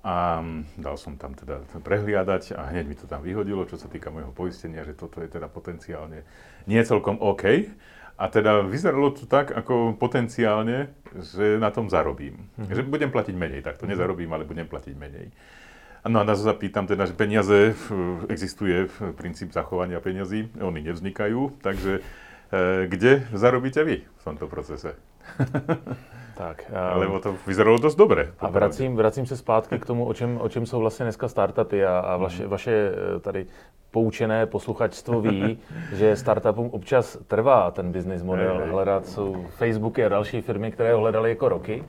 a 0.00 0.40
dal 0.80 0.96
som 0.96 1.20
tam 1.20 1.36
teda 1.36 1.60
prehliadať 1.84 2.56
a 2.56 2.72
hneď 2.72 2.84
mi 2.88 2.96
to 2.96 3.04
tam 3.04 3.20
vyhodilo, 3.20 3.68
čo 3.68 3.76
sa 3.76 3.84
týka 3.84 4.08
môjho 4.08 4.32
poistenia, 4.32 4.80
že 4.88 4.96
toto 4.96 5.20
je 5.20 5.28
teda 5.28 5.44
potenciálne 5.52 6.24
nie 6.64 6.80
celkom 6.80 7.20
OK. 7.20 7.68
A 8.20 8.28
teda 8.28 8.60
vyzeralo 8.64 9.16
to 9.16 9.24
tak, 9.24 9.48
ako 9.48 9.96
potenciálne, 9.96 10.92
že 11.16 11.56
na 11.56 11.72
tom 11.72 11.88
zarobím. 11.88 12.48
Mm-hmm. 12.56 12.76
Že 12.76 12.82
budem 12.92 13.10
platiť 13.12 13.32
menej, 13.32 13.60
tak 13.64 13.80
to 13.80 13.88
mhm. 13.88 13.96
nezarobím, 13.96 14.30
ale 14.36 14.44
budem 14.44 14.68
platiť 14.68 14.92
menej. 14.92 15.32
No 16.08 16.20
a 16.20 16.24
na 16.24 16.32
to 16.32 16.40
zapýtam 16.40 16.88
teda, 16.88 17.04
že 17.04 17.12
peniaze, 17.12 17.76
existuje 18.32 18.88
princíp 19.20 19.52
zachovania 19.52 20.00
peniazí, 20.00 20.48
oni 20.56 20.80
nevznikajú, 20.80 21.60
takže 21.60 22.00
e, 22.00 22.02
kde 22.86 23.28
zarobíte 23.32 23.84
vy 23.84 24.02
v 24.16 24.24
tomto 24.24 24.46
procese? 24.46 24.94
Tak, 26.40 26.64
um, 26.94 27.00
Lebo 27.00 27.20
to 27.20 27.36
vyzeralo 27.46 27.78
dost 27.78 27.94
dobře. 27.94 28.32
A 28.38 28.48
vracím, 28.48 28.96
vracím 28.96 29.26
se 29.26 29.36
zpátky 29.36 29.78
k 29.78 29.86
tomu, 29.86 30.04
o 30.06 30.14
čem, 30.14 30.38
o 30.40 30.48
čem 30.48 30.66
jsou 30.66 30.80
vlastně 30.80 31.04
dneska 31.04 31.28
startupy 31.28 31.84
a, 31.84 31.98
a 31.98 32.16
vaše, 32.16 32.42
hmm. 32.42 32.50
vaše 32.50 32.92
eh, 33.16 33.20
tady 33.20 33.46
poučené 33.90 34.46
posluchačstvo 34.46 35.20
ví, 35.20 35.58
že 35.92 36.16
startupům 36.16 36.70
občas 36.70 37.18
trvá 37.26 37.70
ten 37.70 37.92
business 37.92 38.22
model 38.22 38.62
hledat. 38.70 39.06
Jsou 39.06 39.46
Facebooky 39.48 40.04
a 40.04 40.08
další 40.08 40.40
firmy, 40.40 40.72
které 40.72 40.92
ho 40.92 41.00
hledali 41.00 41.30
jako 41.30 41.48
roky. 41.48 41.84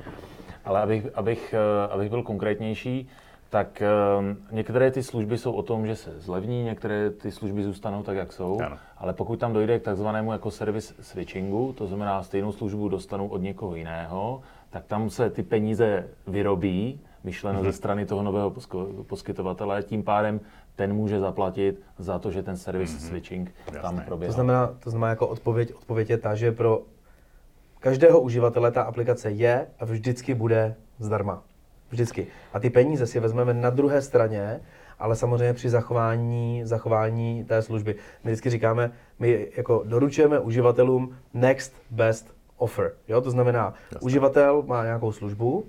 Ale 0.65 0.81
abych, 0.81 1.07
abych, 1.15 1.55
eh, 1.57 1.93
abych 1.93 2.09
byl 2.09 2.23
konkrétnější, 2.23 3.09
tak 3.51 3.83
um, 4.19 4.37
některé 4.51 4.91
ty 4.91 5.03
služby 5.03 5.37
jsou 5.37 5.53
o 5.53 5.63
tom, 5.63 5.87
že 5.87 5.95
se 5.95 6.19
zlevní, 6.19 6.63
některé 6.63 7.09
ty 7.09 7.31
služby 7.31 7.63
zůstanou 7.63 8.03
tak, 8.03 8.17
jak 8.17 8.33
jsou, 8.33 8.61
ano. 8.61 8.77
ale 8.97 9.13
pokud 9.13 9.39
tam 9.39 9.53
dojde 9.53 9.79
k 9.79 9.83
takzvanému 9.83 10.31
jako 10.31 10.51
service 10.51 10.93
switchingu, 11.01 11.73
to 11.73 11.87
znamená 11.87 12.23
stejnou 12.23 12.51
službu 12.51 12.89
dostanou 12.89 13.27
od 13.27 13.41
někoho 13.41 13.75
jiného, 13.75 14.41
tak 14.69 14.85
tam 14.85 15.09
se 15.09 15.29
ty 15.29 15.43
peníze 15.43 16.07
vyrobí, 16.27 16.99
myšleno 17.23 17.59
mm-hmm. 17.59 17.65
ze 17.65 17.73
strany 17.73 18.05
toho 18.05 18.23
nového 18.23 18.53
poskytovatele, 19.07 19.83
tím 19.83 20.03
pádem 20.03 20.39
ten 20.75 20.93
může 20.93 21.19
zaplatit 21.19 21.81
za 21.97 22.19
to, 22.19 22.31
že 22.31 22.43
ten 22.43 22.57
service 22.57 22.97
mm-hmm. 22.97 23.07
switching 23.07 23.53
Jasné. 23.65 23.81
tam 23.81 24.01
proběhá. 24.01 24.29
To 24.29 24.33
znamená, 24.33 24.67
to 24.83 24.89
znamená 24.89 25.09
jako 25.09 25.27
odpověď, 25.27 25.73
odpověď 25.73 26.09
je 26.09 26.17
ta, 26.17 26.35
že 26.35 26.51
pro 26.51 26.81
každého 27.79 28.21
uživatele 28.21 28.71
ta 28.71 28.83
aplikace 28.83 29.31
je 29.31 29.67
a 29.79 29.85
vždycky 29.85 30.33
bude 30.33 30.75
zdarma. 30.99 31.43
Vždycky. 31.91 32.27
A 32.53 32.59
ty 32.59 32.69
peníze 32.69 33.07
si 33.07 33.19
vezmeme 33.19 33.53
na 33.53 33.69
druhé 33.69 34.01
straně, 34.01 34.59
ale 34.99 35.15
samozřejmě 35.15 35.53
při 35.53 35.69
zachování, 35.69 36.61
zachování 36.65 37.43
té 37.43 37.61
služby. 37.61 37.95
My 38.23 38.31
vždycky 38.31 38.49
říkáme, 38.49 38.91
my 39.19 39.47
jako 39.57 39.83
doručujeme 39.85 40.39
uživatelům 40.39 41.15
next 41.33 41.73
best 41.91 42.33
offer. 42.57 42.93
Jo? 43.07 43.21
To 43.21 43.31
znamená, 43.31 43.73
Jasne. 43.91 44.05
uživatel 44.05 44.63
má 44.67 44.83
nějakou 44.83 45.11
službu 45.11 45.65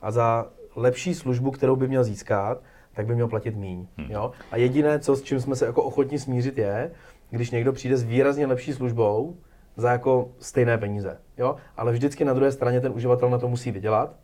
a 0.00 0.10
za 0.10 0.46
lepší 0.76 1.14
službu, 1.14 1.50
kterou 1.50 1.76
by 1.76 1.88
měl 1.88 2.04
získat, 2.04 2.62
tak 2.94 3.06
by 3.06 3.14
měl 3.14 3.28
platit 3.28 3.56
míň. 3.56 3.86
Hmm. 3.96 4.10
Jo? 4.10 4.30
A 4.50 4.56
jediné, 4.56 4.98
co, 4.98 5.16
s 5.16 5.22
čím 5.22 5.40
jsme 5.40 5.56
se 5.56 5.66
jako 5.66 5.82
ochotni 5.82 6.18
smířit, 6.18 6.58
je, 6.58 6.90
když 7.30 7.50
někdo 7.50 7.72
přijde 7.72 7.96
s 7.96 8.02
výrazně 8.02 8.46
lepší 8.46 8.72
službou 8.72 9.36
za 9.76 9.92
jako 9.92 10.28
stejné 10.38 10.78
peníze. 10.78 11.18
Jo? 11.38 11.56
Ale 11.76 11.92
vždycky 11.92 12.24
na 12.24 12.32
druhé 12.32 12.52
straně 12.52 12.80
ten 12.80 12.92
uživatel 12.92 13.30
na 13.30 13.38
to 13.38 13.48
musí 13.48 13.70
vydělat 13.70 14.14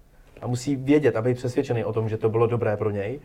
a 0.40 0.46
musí 0.46 0.76
vědět 0.76 1.16
a 1.16 1.22
být 1.22 1.36
přesvědčený 1.36 1.84
o 1.84 1.92
tom, 1.92 2.08
že 2.08 2.16
to 2.16 2.28
bylo 2.28 2.46
dobré 2.46 2.76
pro 2.76 2.90
něj. 2.90 3.20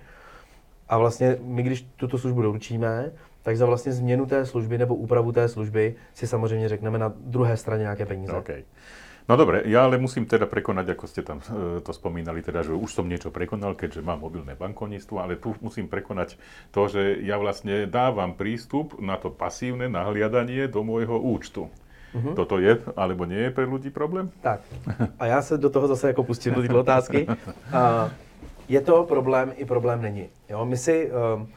A 0.89 0.97
vlastně 0.97 1.37
my, 1.43 1.63
když 1.63 1.85
tuto 1.95 2.17
službu 2.17 2.41
doručíme, 2.41 3.11
tak 3.41 3.57
za 3.57 3.65
vlastně 3.65 3.91
změnu 3.91 4.25
té 4.25 4.45
služby 4.45 4.77
nebo 4.77 4.95
úpravu 4.95 5.31
té 5.31 5.47
služby 5.47 5.95
si 6.13 6.27
samozřejmě 6.27 6.69
řekneme 6.69 6.97
na 6.97 7.13
druhé 7.15 7.57
straně 7.57 7.81
nějaké 7.81 8.05
peníze. 8.05 8.33
Okay. 8.33 8.63
No 9.29 9.37
dobre, 9.37 9.61
ja 9.69 9.85
ale 9.85 10.01
musím 10.01 10.25
teda 10.25 10.49
prekonať, 10.49 10.97
ako 10.97 11.05
ste 11.05 11.21
tam 11.21 11.39
e, 11.39 11.79
to 11.85 11.93
spomínali, 11.93 12.41
teda, 12.41 12.65
že 12.65 12.73
už 12.73 12.89
som 12.89 13.05
niečo 13.05 13.29
prekonal, 13.29 13.77
keďže 13.77 14.01
mám 14.01 14.25
mobilné 14.25 14.57
bankovníctvo, 14.57 15.15
ale 15.21 15.37
tu 15.37 15.53
musím 15.61 15.85
prekonať 15.85 16.41
to, 16.73 16.89
že 16.89 17.21
ja 17.21 17.37
vlastne 17.37 17.85
dávam 17.85 18.33
prístup 18.33 18.97
na 18.97 19.15
to 19.21 19.29
pasívne 19.29 19.87
nahliadanie 19.87 20.65
do 20.65 20.81
môjho 20.81 21.15
účtu. 21.21 21.69
Mm-hmm. 22.15 22.35
Toto 22.35 22.59
je 22.59 22.77
alebo 22.95 23.25
nie 23.25 23.39
je 23.47 23.51
pre 23.51 23.65
ľudí 23.65 23.89
problém? 23.89 24.31
Tak. 24.41 24.59
A 25.19 25.25
já 25.25 25.41
se 25.41 25.57
do 25.57 25.69
toho 25.69 25.87
zase 25.87 26.07
jako 26.07 26.23
pustím 26.23 26.53
do 26.53 26.61
této 26.61 26.79
otázky. 26.79 27.27
Uh, 27.71 28.11
je 28.69 28.81
to 28.81 29.03
problém, 29.03 29.53
i 29.55 29.65
problém 29.65 30.01
není. 30.01 30.27
Jo? 30.49 30.65
My, 30.65 30.77
si, 30.77 31.11
uh, 31.11 31.47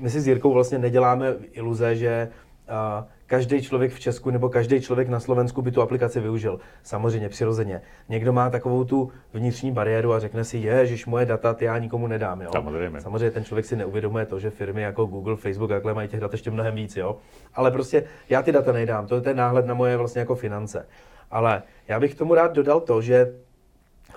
my 0.00 0.10
si 0.10 0.20
s 0.20 0.26
Jirkou 0.26 0.52
vlastně 0.52 0.78
neděláme 0.78 1.34
iluze, 1.52 1.96
že 1.96 2.28
uh, 2.68 3.04
každý 3.26 3.62
člověk 3.62 3.92
v 3.92 4.00
Česku 4.00 4.30
nebo 4.30 4.48
každý 4.48 4.80
člověk 4.80 5.08
na 5.08 5.20
Slovensku 5.20 5.62
by 5.62 5.70
tu 5.70 5.82
aplikaci 5.82 6.20
využil. 6.20 6.60
Samozřejmě, 6.82 7.28
přirozeně. 7.28 7.82
Někdo 8.08 8.32
má 8.32 8.50
takovou 8.50 8.84
tu 8.84 9.12
vnitřní 9.32 9.72
bariéru 9.72 10.12
a 10.12 10.20
řekne 10.20 10.44
si, 10.44 10.62
že 10.84 11.04
moje 11.06 11.26
data 11.26 11.54
ty 11.54 11.64
já 11.64 11.78
nikomu 11.78 12.06
nedám. 12.06 12.40
Jo? 12.40 12.48
Samozřejmě. 12.52 13.00
Samozřejmě 13.00 13.30
ten 13.30 13.44
člověk 13.44 13.66
si 13.66 13.76
neuvědomuje 13.76 14.26
to, 14.26 14.38
že 14.38 14.50
firmy 14.50 14.82
jako 14.82 15.04
Google, 15.06 15.36
Facebook, 15.36 15.70
takhle 15.70 15.94
mají 15.94 16.08
těch 16.08 16.20
dat 16.20 16.32
ještě 16.32 16.50
mnohem 16.50 16.74
víc. 16.74 16.96
Jo? 16.96 17.16
Ale 17.54 17.70
prostě 17.70 18.04
já 18.28 18.42
ty 18.42 18.52
data 18.52 18.72
nedám. 18.72 19.06
To 19.06 19.14
je 19.14 19.20
ten 19.20 19.36
náhled 19.36 19.66
na 19.66 19.74
moje 19.74 19.96
vlastně 19.96 20.20
jako 20.20 20.34
finance. 20.34 20.86
Ale 21.30 21.62
já 21.88 22.00
bych 22.00 22.14
k 22.14 22.18
tomu 22.18 22.34
rád 22.34 22.52
dodal 22.52 22.80
to, 22.80 23.02
že 23.02 23.34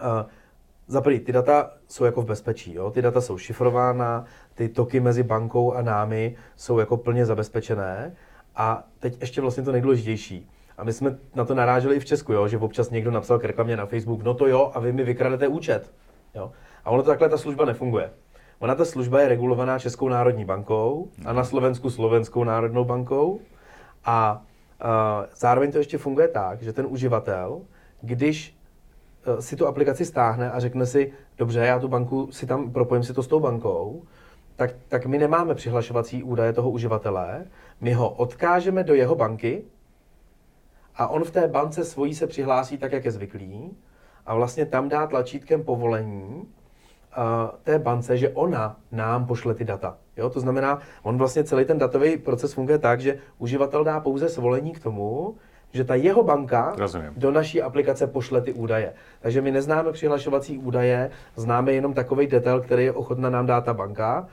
uh, 0.01 0.29
za 0.87 1.01
prvý, 1.01 1.19
ty 1.19 1.31
data 1.31 1.71
jsou 1.87 2.05
jako 2.05 2.21
v 2.21 2.25
bezpečí, 2.25 2.73
jo? 2.73 2.91
ty 2.91 3.01
data 3.01 3.21
jsou 3.21 3.37
šifrována, 3.37 4.25
ty 4.53 4.69
toky 4.69 4.99
mezi 4.99 5.23
bankou 5.23 5.73
a 5.73 5.81
námi 5.81 6.35
jsou 6.55 6.79
jako 6.79 6.97
plně 6.97 7.25
zabezpečené 7.25 8.15
a 8.57 8.83
teď 8.99 9.17
ještě 9.21 9.41
vlastně 9.41 9.63
to 9.63 9.71
nejdůležitější. 9.71 10.49
A 10.77 10.83
my 10.83 10.93
jsme 10.93 11.17
na 11.35 11.45
to 11.45 11.55
naráželi 11.55 11.95
i 11.95 11.99
v 11.99 12.05
Česku, 12.05 12.33
jo, 12.33 12.47
že 12.47 12.57
občas 12.57 12.89
někdo 12.89 13.11
napsal 13.11 13.39
k 13.39 13.43
reklamě 13.43 13.77
na 13.77 13.85
Facebook, 13.85 14.23
no 14.23 14.33
to 14.33 14.47
jo, 14.47 14.71
a 14.73 14.79
vy 14.79 14.93
mi 14.93 15.03
vykradete 15.03 15.47
účet. 15.47 15.91
Jo. 16.35 16.51
A 16.85 16.89
ono 16.89 17.03
to 17.03 17.09
takhle 17.09 17.29
ta 17.29 17.37
služba 17.37 17.65
nefunguje. 17.65 18.11
Ona 18.59 18.75
ta 18.75 18.85
služba 18.85 19.21
je 19.21 19.27
regulovaná 19.27 19.79
Českou 19.79 20.09
národní 20.09 20.45
bankou 20.45 21.07
a 21.25 21.33
na 21.33 21.43
Slovensku 21.43 21.89
Slovenskou 21.89 22.43
národnou 22.43 22.85
bankou. 22.85 23.39
A 24.05 24.41
uh, 24.83 24.89
zároveň 25.35 25.71
to 25.71 25.77
ještě 25.77 25.97
funguje 25.97 26.27
tak, 26.27 26.61
že 26.61 26.73
ten 26.73 26.85
uživatel, 26.89 27.61
když 28.01 28.57
uh, 29.27 29.39
si 29.39 29.55
tu 29.55 29.67
aplikaci 29.67 30.05
stáhne 30.05 30.51
a 30.51 30.59
řekne 30.59 30.85
si, 30.85 31.13
dobře, 31.37 31.59
já 31.59 31.79
tu 31.79 31.87
banku 31.87 32.31
si 32.31 32.45
tam 32.45 32.71
propojím 32.71 33.03
si 33.03 33.13
to 33.13 33.23
s 33.23 33.27
tou 33.27 33.39
bankou, 33.39 34.03
tak, 34.55 34.71
tak 34.87 35.05
my 35.05 35.17
nemáme 35.17 35.55
přihlašovací 35.55 36.23
údaje 36.23 36.53
toho 36.53 36.69
uživatele, 36.69 37.45
my 37.81 37.93
ho 37.93 38.09
odkážeme 38.09 38.83
do 38.83 38.93
jeho 38.93 39.15
banky 39.15 39.63
a 40.95 41.07
on 41.07 41.23
v 41.23 41.31
té 41.31 41.47
bance 41.47 41.85
svojí 41.85 42.15
se 42.15 42.27
přihlásí 42.27 42.77
tak, 42.77 42.91
jak 42.91 43.05
je 43.05 43.11
zvyklý 43.11 43.77
a 44.25 44.35
vlastně 44.35 44.65
tam 44.65 44.89
dá 44.89 45.07
tlačítkem 45.07 45.63
povolení 45.63 46.35
uh, 46.37 46.43
té 47.63 47.79
bance, 47.79 48.17
že 48.17 48.29
ona 48.29 48.77
nám 48.91 49.25
pošle 49.25 49.53
ty 49.53 49.65
data. 49.65 49.97
Jo? 50.17 50.29
To 50.29 50.39
znamená, 50.39 50.79
on 51.03 51.17
vlastně 51.17 51.43
celý 51.43 51.65
ten 51.65 51.77
datový 51.77 52.17
proces 52.17 52.53
funguje 52.53 52.77
tak, 52.77 53.01
že 53.01 53.19
uživatel 53.37 53.83
dá 53.83 53.99
pouze 53.99 54.29
svolení 54.29 54.71
k 54.71 54.83
tomu, 54.83 55.35
že 55.71 55.83
ta 55.83 55.95
jeho 55.95 56.23
banka 56.23 56.73
Rozumím. 56.77 57.13
do 57.17 57.31
naší 57.31 57.61
aplikace 57.61 58.07
pošle 58.07 58.41
ty 58.41 58.53
údaje. 58.53 58.93
Takže 59.19 59.41
my 59.41 59.51
neznáme 59.51 59.91
přihlašovací 59.91 60.57
údaje, 60.57 61.11
známe 61.35 61.73
jenom 61.73 61.93
takový 61.93 62.27
detail, 62.27 62.61
který 62.61 62.83
je 62.83 62.91
ochotná 62.91 63.29
nám 63.29 63.45
dát 63.45 63.65
ta 63.65 63.73
banka 63.73 64.27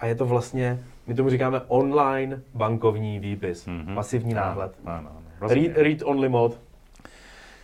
a 0.00 0.06
je 0.06 0.14
to 0.14 0.26
vlastně, 0.26 0.84
my 1.06 1.14
tomu 1.14 1.30
říkáme 1.30 1.60
online 1.68 2.40
bankovní 2.54 3.18
výpis, 3.18 3.66
mm-hmm. 3.66 3.94
pasivní 3.94 4.34
náhled. 4.34 4.72
Áno, 4.84 5.10
áno. 5.40 5.48
Read, 5.48 5.76
read 5.76 6.00
only 6.04 6.28
mode. 6.28 6.56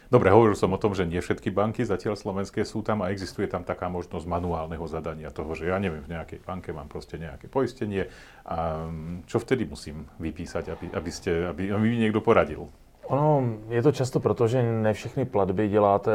Dobre, 0.07 0.31
hovoril 0.31 0.55
som 0.55 0.71
o 0.71 0.79
tom, 0.79 0.95
že 0.95 1.03
nie 1.03 1.19
všetky 1.19 1.51
banky 1.51 1.83
zatiaľ 1.83 2.15
slovenské 2.15 2.63
sú 2.63 2.79
tam 2.79 3.03
a 3.03 3.11
existuje 3.11 3.51
tam 3.51 3.67
taká 3.67 3.91
možnosť 3.91 4.23
manuálneho 4.31 4.87
zadania 4.87 5.35
toho, 5.35 5.51
že 5.59 5.67
ja 5.67 5.83
neviem, 5.83 5.99
v 6.07 6.15
nejakej 6.15 6.47
banke 6.47 6.71
mám 6.71 6.87
proste 6.87 7.19
nejaké 7.19 7.51
poistenie 7.51 8.07
a 8.47 8.87
mm, 8.87 9.27
čo 9.27 9.43
vtedy 9.43 9.67
musím 9.67 10.07
vypísať, 10.23 10.71
aby, 10.71 10.87
aby, 10.95 11.11
ste, 11.11 11.51
aby, 11.51 11.75
aby 11.75 11.85
mi 11.91 11.99
niekto 11.99 12.23
poradil? 12.23 12.71
Ono, 13.11 13.59
je 13.71 13.83
to 13.83 13.93
často 13.93 14.23
proto, 14.23 14.47
že 14.47 14.63
ne 14.63 14.95
všechny 14.95 15.27
platby 15.27 15.69
děláte 15.69 16.11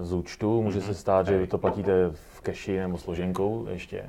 z 0.00 0.12
účtu. 0.12 0.62
Může 0.62 0.78
mm-hmm. 0.78 0.86
se 0.86 0.94
stát, 0.94 1.26
že 1.26 1.38
vy 1.38 1.46
to 1.46 1.58
platíte 1.58 2.10
v 2.14 2.40
keši 2.40 2.78
nebo 2.78 2.98
složenkou 2.98 3.66
ještě. 3.70 4.06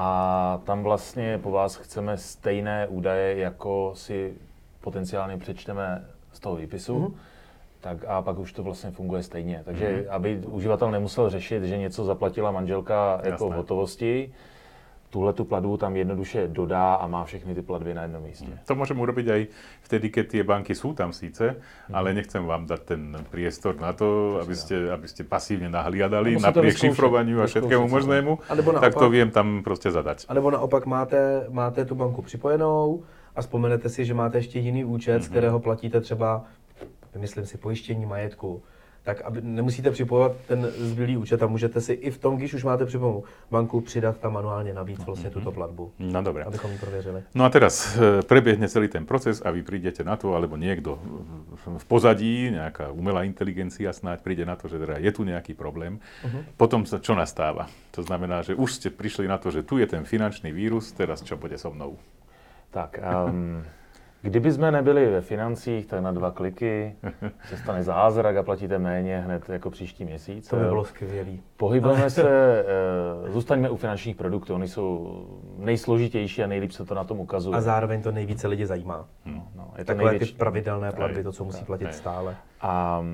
A 0.00 0.60
tam 0.64 0.82
vlastně 0.82 1.38
po 1.42 1.50
vás 1.50 1.76
chceme 1.76 2.18
stejné 2.18 2.86
údaje, 2.86 3.38
jako 3.38 3.92
si 3.94 4.34
potenciálně 4.80 5.38
přečteme 5.38 6.04
z 6.32 6.40
toho 6.40 6.56
výpisu. 6.56 6.98
Mm-hmm 6.98 7.14
tak 7.80 8.04
a 8.06 8.22
pak 8.22 8.38
už 8.38 8.52
to 8.52 8.62
vlastně 8.62 8.90
funguje 8.90 9.22
stejně. 9.22 9.62
Takže 9.64 9.86
mm-hmm. 9.86 10.10
aby 10.10 10.36
uživatel 10.46 10.90
nemusel 10.90 11.30
řešit, 11.30 11.62
že 11.62 11.78
něco 11.78 12.04
zaplatila 12.04 12.50
manželka 12.50 13.20
jako 13.24 13.48
v 13.48 13.52
hotovosti, 13.52 14.32
tuhle 15.10 15.32
tu 15.32 15.44
platbu 15.44 15.76
tam 15.76 15.96
jednoduše 15.96 16.48
dodá 16.48 16.94
a 16.94 17.06
má 17.06 17.24
všechny 17.24 17.54
ty 17.54 17.62
platby 17.62 17.94
na 17.94 18.02
jednom 18.02 18.22
místě. 18.22 18.58
To 18.66 18.74
můžeme 18.74 19.00
urobiť 19.00 19.26
aj 19.28 19.42
vtedy, 19.82 20.06
keď 20.10 20.24
tie 20.28 20.42
banky 20.44 20.74
sú 20.74 20.92
tam 20.92 21.12
síce, 21.12 21.56
mm. 21.56 21.94
ale 21.94 22.14
nechcem 22.14 22.44
vám 22.44 22.66
dať 22.66 22.80
ten 22.84 23.16
priestor 23.30 23.80
na 23.80 23.92
to, 23.92 24.38
aby 24.42 24.54
ste, 24.56 24.92
aby 24.92 25.08
ste 25.08 25.24
pasívne 25.24 25.68
nahliadali 25.72 26.36
napriek 26.36 26.76
šifrovaniu 26.76 27.40
a 27.40 27.46
všetkému 27.46 27.88
možnému, 27.88 28.38
tak 28.80 28.94
to 28.94 29.10
viem 29.10 29.30
tam 29.30 29.62
prostě 29.64 29.90
zadať. 29.90 30.24
A 30.28 30.34
nebo 30.34 30.50
naopak 30.50 30.86
máte, 30.86 31.46
máte 31.48 31.84
tu 31.84 31.94
banku 31.94 32.22
připojenou 32.22 33.02
a 33.36 33.40
vzpomenete 33.40 33.88
si, 33.88 34.04
že 34.04 34.14
máte 34.14 34.38
ještě 34.38 34.58
jiný 34.58 34.84
účet, 34.84 35.12
mm-hmm. 35.12 35.24
z 35.24 35.28
mhm. 35.28 35.30
kterého 35.30 35.60
platíte 35.60 36.00
třeba 36.00 36.44
vymyslím 37.14 37.46
si 37.46 37.58
pojištění 37.58 38.06
majetku, 38.06 38.62
tak 39.08 39.22
aby 39.22 39.40
nemusíte 39.40 39.90
připojovat 39.90 40.32
ten 40.46 40.68
zbylý 40.76 41.16
účet 41.16 41.42
a 41.42 41.46
můžete 41.46 41.80
si 41.80 41.92
i 41.92 42.10
v 42.10 42.18
tom, 42.18 42.36
když 42.36 42.54
už 42.54 42.64
máte 42.64 42.86
připomenu 42.86 43.24
banku, 43.50 43.80
přidat 43.80 44.18
tam 44.18 44.32
manuálně 44.32 44.74
navíc 44.74 45.04
vlastně 45.04 45.30
tuto 45.30 45.52
platbu. 45.52 45.92
No 45.98 46.22
dobré. 46.22 46.44
Abychom 46.44 46.70
ji 46.70 46.78
prověřili. 46.78 47.22
No 47.34 47.44
a 47.44 47.48
teraz 47.48 47.96
eh, 47.96 48.22
preběhne 48.22 48.68
celý 48.68 48.88
ten 48.88 49.06
proces 49.06 49.42
a 49.44 49.50
vy 49.50 49.62
přijdete 49.62 50.04
na 50.04 50.16
to, 50.16 50.34
alebo 50.34 50.56
někdo 50.56 51.00
v 51.78 51.84
pozadí, 51.84 52.50
nějaká 52.50 52.90
umelá 52.90 53.22
inteligencia 53.22 53.92
snáď 53.92 54.20
přijde 54.20 54.44
na 54.44 54.56
to, 54.56 54.68
že 54.68 54.78
teda 54.78 54.98
je 54.98 55.12
tu 55.12 55.24
nějaký 55.24 55.54
problém. 55.54 56.00
Uh-huh. 56.24 56.44
Potom 56.56 56.84
sa 56.86 57.00
čo 57.00 57.14
nastáva? 57.16 57.66
To 57.96 58.02
znamená, 58.02 58.42
že 58.42 58.54
už 58.54 58.72
jste 58.72 58.90
přišli 58.90 59.28
na 59.28 59.38
to, 59.38 59.50
že 59.50 59.62
tu 59.62 59.78
je 59.78 59.86
ten 59.86 60.04
finančný 60.04 60.52
vírus, 60.52 60.92
teraz 60.92 61.24
čo 61.24 61.36
bude 61.36 61.56
so 61.58 61.72
mnou? 61.72 61.96
Tak, 62.70 63.00
um, 63.00 63.64
Kdyby 64.22 64.52
jsme 64.52 64.72
nebyli 64.72 65.10
ve 65.10 65.20
financích, 65.20 65.86
tak 65.86 66.02
na 66.02 66.12
dva 66.12 66.30
kliky 66.30 66.96
se 67.48 67.56
stane 67.56 67.82
zázrak 67.82 68.36
a 68.36 68.42
platíte 68.42 68.78
méně 68.78 69.18
hned 69.18 69.48
jako 69.48 69.70
příští 69.70 70.04
měsíc. 70.04 70.48
To 70.48 70.56
by 70.56 70.64
bylo 70.64 70.84
skvělé. 70.84 71.30
Pohybujeme 71.56 72.10
se, 72.10 72.22
eh, 72.26 73.30
zůstaňme 73.32 73.70
u 73.70 73.76
finančních 73.76 74.16
produktů, 74.16 74.54
oni 74.54 74.68
jsou 74.68 75.22
nejsložitější 75.58 76.42
a 76.42 76.46
nejlíp 76.46 76.72
se 76.72 76.84
to 76.84 76.94
na 76.94 77.04
tom 77.04 77.20
ukazuje. 77.20 77.56
A 77.56 77.60
zároveň 77.60 78.02
to 78.02 78.12
nejvíce 78.12 78.48
lidi 78.48 78.66
zajímá. 78.66 79.06
Hmm. 79.24 79.42
No, 79.56 79.72
je 79.78 79.84
to 79.84 79.88
Takové 79.88 80.10
největší... 80.10 80.32
ty 80.32 80.38
pravidelné 80.38 80.92
platby, 80.92 81.22
to, 81.22 81.32
co 81.32 81.44
musí 81.44 81.64
platit 81.64 81.94
stále. 81.94 82.36
A, 82.60 82.70
a 82.70 83.04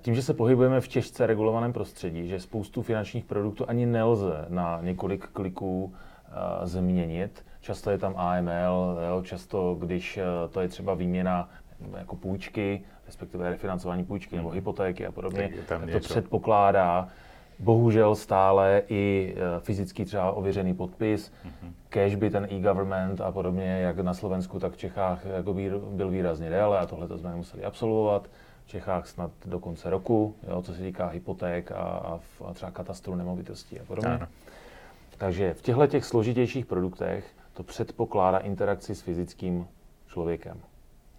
tím, 0.00 0.14
že 0.14 0.22
se 0.22 0.34
pohybujeme 0.34 0.80
v 0.80 0.88
těžce 0.88 1.26
regulovaném 1.26 1.72
prostředí, 1.72 2.28
že 2.28 2.40
spoustu 2.40 2.82
finančních 2.82 3.24
produktů 3.24 3.64
ani 3.68 3.86
nelze 3.86 4.44
na 4.48 4.78
několik 4.82 5.26
kliků 5.26 5.94
a, 6.32 6.66
změnit, 6.66 7.44
Často 7.60 7.90
je 7.90 7.98
tam 7.98 8.14
AML, 8.16 8.98
jo, 9.08 9.22
často, 9.22 9.76
když 9.78 10.16
eh, 10.18 10.48
to 10.50 10.60
je 10.60 10.68
třeba 10.68 10.94
výměna 10.94 11.50
jako 11.98 12.16
půjčky, 12.16 12.82
respektive 13.06 13.50
refinancování 13.50 14.04
půjčky 14.04 14.36
nebo 14.36 14.50
hypotéky 14.50 15.06
a 15.06 15.12
podobně, 15.12 15.50
tak, 15.68 15.90
to 15.92 16.00
předpokládá 16.00 17.08
bohužel 17.58 18.14
stále 18.14 18.82
i 18.88 19.34
eh, 19.36 19.60
fyzický 19.60 20.04
třeba 20.04 20.32
ověřený 20.32 20.74
podpis, 20.74 21.32
mm-hmm. 21.32 21.72
cash 21.88 22.14
by 22.14 22.30
ten 22.30 22.48
e-government 22.50 23.20
a 23.20 23.32
podobně, 23.32 23.64
jak 23.64 23.98
na 23.98 24.14
Slovensku, 24.14 24.58
tak 24.58 24.72
v 24.72 24.76
Čechách 24.76 25.24
jako 25.24 25.54
byl 25.90 26.10
výrazně 26.10 26.50
déle 26.50 26.78
a 26.78 26.86
tohle 26.86 27.08
to 27.08 27.18
jsme 27.18 27.36
museli 27.36 27.64
absolvovat. 27.64 28.30
V 28.64 28.70
Čechách 28.70 29.06
snad 29.06 29.30
do 29.46 29.58
konce 29.58 29.90
roku, 29.90 30.34
jo, 30.48 30.62
co 30.62 30.74
se 30.74 30.82
týká 30.82 31.06
hypoték 31.06 31.72
a, 31.72 31.74
a, 31.76 32.20
a 32.44 32.54
třeba 32.54 32.70
katastru 32.70 33.14
nemovitostí 33.14 33.80
a 33.80 33.84
podobně. 33.84 34.14
Ano. 34.14 34.26
Takže 35.18 35.54
v 35.54 35.62
těchto 35.62 35.86
těch 35.86 36.04
složitějších 36.04 36.66
produktech 36.66 37.24
to 37.58 37.64
předpokládá 37.64 38.38
interakci 38.38 38.94
s 38.94 39.00
fyzickým 39.00 39.68
člověkem. 40.06 40.60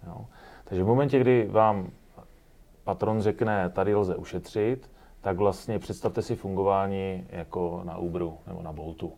Jo. 0.06 0.26
Takže 0.64 0.84
v 0.84 0.86
momentě, 0.86 1.18
kdy 1.18 1.48
vám 1.50 1.90
patron 2.84 3.20
řekne, 3.20 3.70
tady 3.70 3.94
lze 3.94 4.16
ušetřit, 4.16 4.90
tak 5.20 5.36
vlastně 5.36 5.78
představte 5.78 6.22
si 6.22 6.36
fungování 6.36 7.26
jako 7.28 7.80
na 7.84 7.96
Uberu 7.96 8.38
nebo 8.46 8.62
na 8.62 8.72
Boltu. 8.72 9.12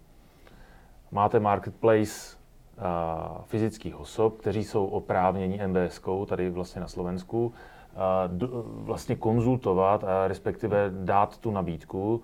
Máte 1.10 1.40
marketplace 1.40 2.36
uh, 2.76 3.42
fyzických 3.44 3.96
osob, 3.96 4.38
kteří 4.38 4.64
jsou 4.64 4.86
oprávněni 4.86 5.60
MBS, 5.66 6.00
tady 6.26 6.50
vlastně 6.50 6.80
na 6.80 6.88
Slovensku, 6.88 7.46
uh, 7.46 8.36
d- 8.36 8.46
vlastně 8.64 9.16
konzultovat 9.16 10.04
a 10.04 10.28
respektive 10.28 10.90
dát 10.90 11.38
tu 11.38 11.50
nabídku 11.50 12.22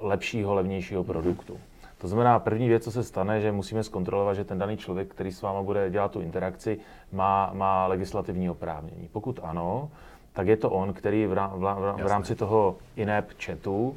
lepšího, 0.00 0.54
levnějšího 0.54 1.04
produktu. 1.04 1.60
To 2.00 2.08
znamená, 2.08 2.38
první 2.38 2.68
věc, 2.68 2.84
co 2.84 2.90
se 2.90 3.04
stane, 3.04 3.40
že 3.40 3.52
musíme 3.52 3.82
zkontrolovat, 3.82 4.36
že 4.36 4.44
ten 4.44 4.58
daný 4.58 4.76
člověk, 4.76 5.08
který 5.08 5.32
s 5.32 5.42
váma 5.42 5.62
bude 5.62 5.90
dělat 5.90 6.10
tu 6.10 6.20
interakci, 6.20 6.78
má, 7.12 7.50
má 7.54 7.86
legislativní 7.86 8.50
oprávnění. 8.50 9.08
Pokud 9.12 9.40
ano, 9.42 9.90
tak 10.32 10.46
je 10.46 10.56
to 10.56 10.70
on, 10.70 10.92
který 10.92 11.26
v, 11.26 11.32
rám, 11.32 11.50
v, 11.50 12.02
v 12.02 12.06
rámci 12.06 12.34
toho 12.34 12.76
in-app 12.96 13.30
chatu 13.44 13.96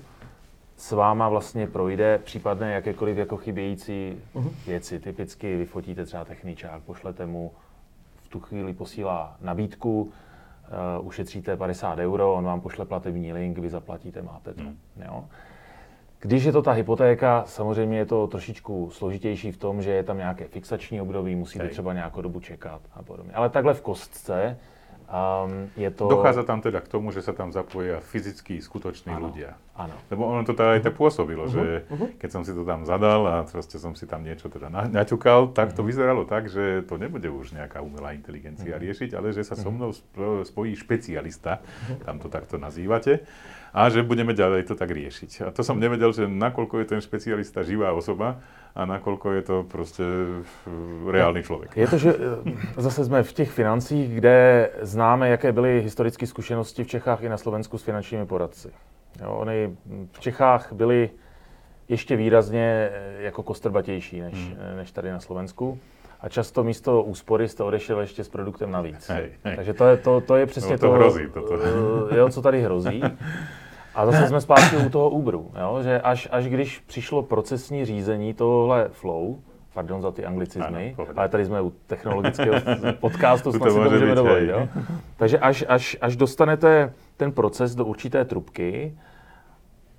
s 0.78 0.92
váma 0.92 1.30
vlastně 1.30 1.68
projde 1.68 2.20
případné 2.24 2.74
jakékoliv 2.74 3.18
jako 3.18 3.38
chybějící 3.38 4.22
uh-huh. 4.36 4.52
věci. 4.68 5.00
Typicky 5.00 5.58
vyfotíte 5.58 6.06
třeba 6.06 6.26
techničák, 6.26 6.84
pošlete 6.84 7.26
mu, 7.26 7.52
v 8.24 8.28
tu 8.28 8.40
chvíli 8.40 8.74
posílá 8.74 9.36
nabídku, 9.42 10.02
uh, 10.02 11.08
ušetříte 11.08 11.58
50 11.58 12.00
euro, 12.00 12.34
on 12.34 12.44
vám 12.44 12.62
pošle 12.62 12.86
platební 12.86 13.34
link, 13.34 13.58
vy 13.58 13.70
zaplatíte, 13.70 14.22
máte 14.22 14.54
to. 14.54 14.62
Uh-huh. 14.62 14.76
Jo? 15.06 15.24
Když 16.26 16.44
je 16.44 16.52
to 16.52 16.62
ta 16.62 16.72
hypotéka, 16.72 17.44
samozřejmě 17.48 17.98
je 17.98 18.06
to 18.06 18.28
trošičku 18.28 18.90
složitější 18.90 19.52
v 19.52 19.58
tom, 19.58 19.82
že 19.82 19.92
je 19.92 20.04
tam 20.04 20.18
nějaké 20.18 20.46
fixační 20.46 21.02
období, 21.02 21.36
musíte 21.36 21.68
třeba 21.68 21.94
nějakou 21.94 22.22
dobu 22.22 22.40
čekat 22.40 22.82
a 22.94 23.04
podobně. 23.04 23.32
Ale 23.34 23.50
takhle 23.50 23.74
v 23.74 23.82
kostce 23.82 24.58
Um, 25.10 25.70
je 25.78 25.90
to... 25.92 26.10
Dochádza 26.10 26.48
tam 26.48 26.64
teda 26.64 26.80
k 26.80 26.88
tomu, 26.88 27.14
že 27.14 27.22
sa 27.22 27.36
tam 27.36 27.54
zapoja 27.54 28.02
fyzickí, 28.02 28.58
skutoční 28.64 29.14
ano, 29.14 29.30
ľudia. 29.30 29.60
Áno. 29.74 29.94
Lebo 30.10 30.30
ono 30.30 30.46
to 30.46 30.54
teda 30.54 30.80
aj 30.80 30.82
tak 30.86 30.96
pôsobilo, 30.96 31.50
uh-huh, 31.50 31.54
že 31.54 31.64
uh-huh. 31.90 32.10
keď 32.18 32.30
som 32.30 32.42
si 32.46 32.54
to 32.54 32.62
tam 32.62 32.86
zadal 32.86 33.22
a 33.26 33.36
proste 33.44 33.78
som 33.82 33.98
si 33.98 34.06
tam 34.06 34.22
niečo 34.22 34.48
teda 34.50 34.70
naťukal, 34.70 35.52
tak 35.52 35.74
to 35.74 35.82
mhm. 35.82 35.88
vyzeralo 35.90 36.24
tak, 36.30 36.48
že 36.48 36.86
to 36.86 36.96
nebude 37.02 37.28
už 37.28 37.58
nejaká 37.58 37.82
umelá 37.82 38.14
inteligencia 38.14 38.74
uh-huh. 38.74 38.84
riešiť, 38.86 39.10
ale 39.18 39.34
že 39.34 39.44
sa 39.44 39.58
so 39.58 39.74
mnou 39.74 39.92
spojí 40.46 40.78
špecialista, 40.78 41.60
tam 42.06 42.22
to 42.22 42.30
takto 42.30 42.62
nazývate, 42.62 43.26
a 43.74 43.90
že 43.90 44.06
budeme 44.06 44.38
ďalej 44.38 44.70
to 44.70 44.78
tak 44.78 44.94
riešiť. 44.94 45.32
A 45.46 45.48
to 45.50 45.66
som 45.66 45.82
nevedel, 45.82 46.14
že 46.14 46.30
nakoľko 46.30 46.86
je 46.86 46.86
ten 46.86 47.02
špecialista 47.02 47.66
živá 47.66 47.90
osoba, 47.90 48.38
a 48.76 48.86
nakolko 48.86 49.32
je 49.32 49.42
to 49.42 49.66
prostě 49.72 50.04
reálný 51.12 51.44
člověk. 51.44 51.78
Je 51.78 51.88
to, 51.88 51.98
že 51.98 52.16
eh, 52.46 52.82
zase 52.82 53.06
jsme 53.06 53.24
v 53.24 53.34
těch 53.34 53.52
financích, 53.52 54.16
kde 54.16 54.70
známe, 54.82 55.30
jaké 55.30 55.52
byly 55.52 55.82
historické 55.82 56.28
zkušenosti 56.28 56.84
v 56.84 56.88
Čechách 56.88 57.24
i 57.24 57.30
na 57.30 57.38
Slovensku 57.38 57.78
s 57.78 57.84
finančními 57.84 58.26
poradci. 58.26 58.72
Jo, 59.22 59.32
oni 59.32 59.78
v 60.12 60.20
Čechách 60.20 60.74
byli 60.74 61.10
ještě 61.90 62.16
výrazně 62.16 62.90
eh, 62.92 63.16
jako 63.20 63.44
kostrbatější 63.44 64.22
než, 64.22 64.34
hmm. 64.34 64.58
Eh, 64.60 64.76
než 64.76 64.92
tady 64.92 65.12
na 65.12 65.20
Slovensku. 65.20 65.80
A 66.22 66.30
často 66.30 66.64
místo 66.64 67.04
úspory 67.04 67.48
jste 67.48 67.64
odešel 67.64 68.00
ještě 68.00 68.24
s 68.24 68.30
produktem 68.30 68.72
navíc. 68.72 69.10
Hej, 69.10 69.32
hej. 69.44 69.56
Takže 69.56 69.74
to 69.74 69.88
je, 69.88 69.98
to, 69.98 70.22
to 70.22 70.36
je 70.36 70.46
přesně 70.46 70.72
no, 70.72 70.78
to, 70.78 70.88
to, 70.88 70.94
hrozí, 70.94 71.28
toto. 71.34 71.54
Jo, 72.16 72.30
co 72.30 72.42
tady 72.42 72.62
hrozí. 72.62 73.02
A 73.96 74.06
zase 74.06 74.28
jsme 74.28 74.42
zpátky 74.42 74.78
u 74.78 74.90
toho 74.90 75.10
Uberu, 75.10 75.52
jo? 75.60 75.84
že 75.84 76.02
až, 76.02 76.28
až 76.32 76.48
když 76.48 76.80
přišlo 76.80 77.24
procesní 77.24 77.86
řízení 77.86 78.34
tohle 78.34 78.90
flow, 78.92 79.40
pardon 79.74 80.02
za 80.02 80.12
ty 80.12 80.26
anglicizmy, 80.26 80.96
ano, 80.98 81.08
ale 81.16 81.30
tady 81.30 81.46
jsme 81.46 81.62
u 81.62 81.74
technologického 81.88 82.56
podcastu, 83.00 83.52
snad 83.54 83.70
si 83.72 83.76
to 83.76 83.90
můžeme 83.90 84.16
dovolit. 84.16 84.50
Jo? 84.50 84.68
Takže 85.18 85.40
až, 85.40 85.66
až, 85.68 85.98
až 86.02 86.16
dostanete 86.16 86.94
ten 87.18 87.32
proces 87.32 87.76
do 87.76 87.86
určité 87.86 88.26
trubky 88.26 88.98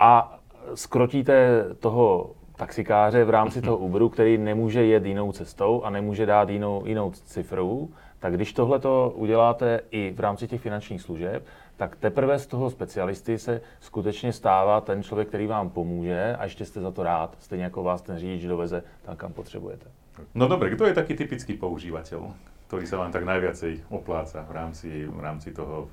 a 0.00 0.38
skrotíte 0.74 1.64
toho 1.80 2.30
taxikáře 2.56 3.24
v 3.24 3.30
rámci 3.30 3.62
toho 3.62 3.76
Uberu, 3.76 4.08
který 4.08 4.38
nemůže 4.38 4.84
jet 4.84 5.06
jinou 5.06 5.32
cestou 5.32 5.82
a 5.82 5.90
nemůže 5.90 6.26
dát 6.26 6.48
jinou, 6.48 6.82
jinou 6.86 7.10
cifru, 7.10 7.90
tak 8.18 8.34
když 8.34 8.52
tohle 8.52 8.78
to 8.78 9.12
uděláte 9.16 9.80
i 9.90 10.12
v 10.16 10.20
rámci 10.20 10.48
těch 10.48 10.60
finančních 10.60 11.02
služeb, 11.02 11.44
tak 11.76 11.96
teprve 11.96 12.38
z 12.38 12.46
toho 12.46 12.70
specialisty 12.70 13.38
se 13.38 13.60
skutečně 13.80 14.32
stává 14.32 14.80
ten 14.80 15.02
člověk, 15.02 15.28
který 15.28 15.46
vám 15.46 15.70
pomůže 15.70 16.36
a 16.38 16.44
ještě 16.44 16.64
jste 16.64 16.80
za 16.80 16.90
to 16.90 17.02
rád, 17.02 17.36
stejně 17.38 17.64
jako 17.64 17.82
vás 17.82 18.02
ten 18.02 18.18
řidič 18.18 18.44
doveze 18.44 18.82
tam, 19.02 19.16
kam 19.16 19.32
potřebujete. 19.32 19.86
No 20.34 20.48
dobré, 20.48 20.70
kdo 20.70 20.86
je 20.86 20.94
taký 20.94 21.14
typický 21.14 21.54
používatel, 21.54 22.30
který 22.66 22.86
se 22.86 22.96
vám 22.96 23.12
tak 23.12 23.24
najviacej 23.24 23.80
opláca 23.88 24.46
v 24.48 24.52
rámci, 24.52 25.06
v 25.06 25.20
rámci 25.20 25.52
toho 25.52 25.88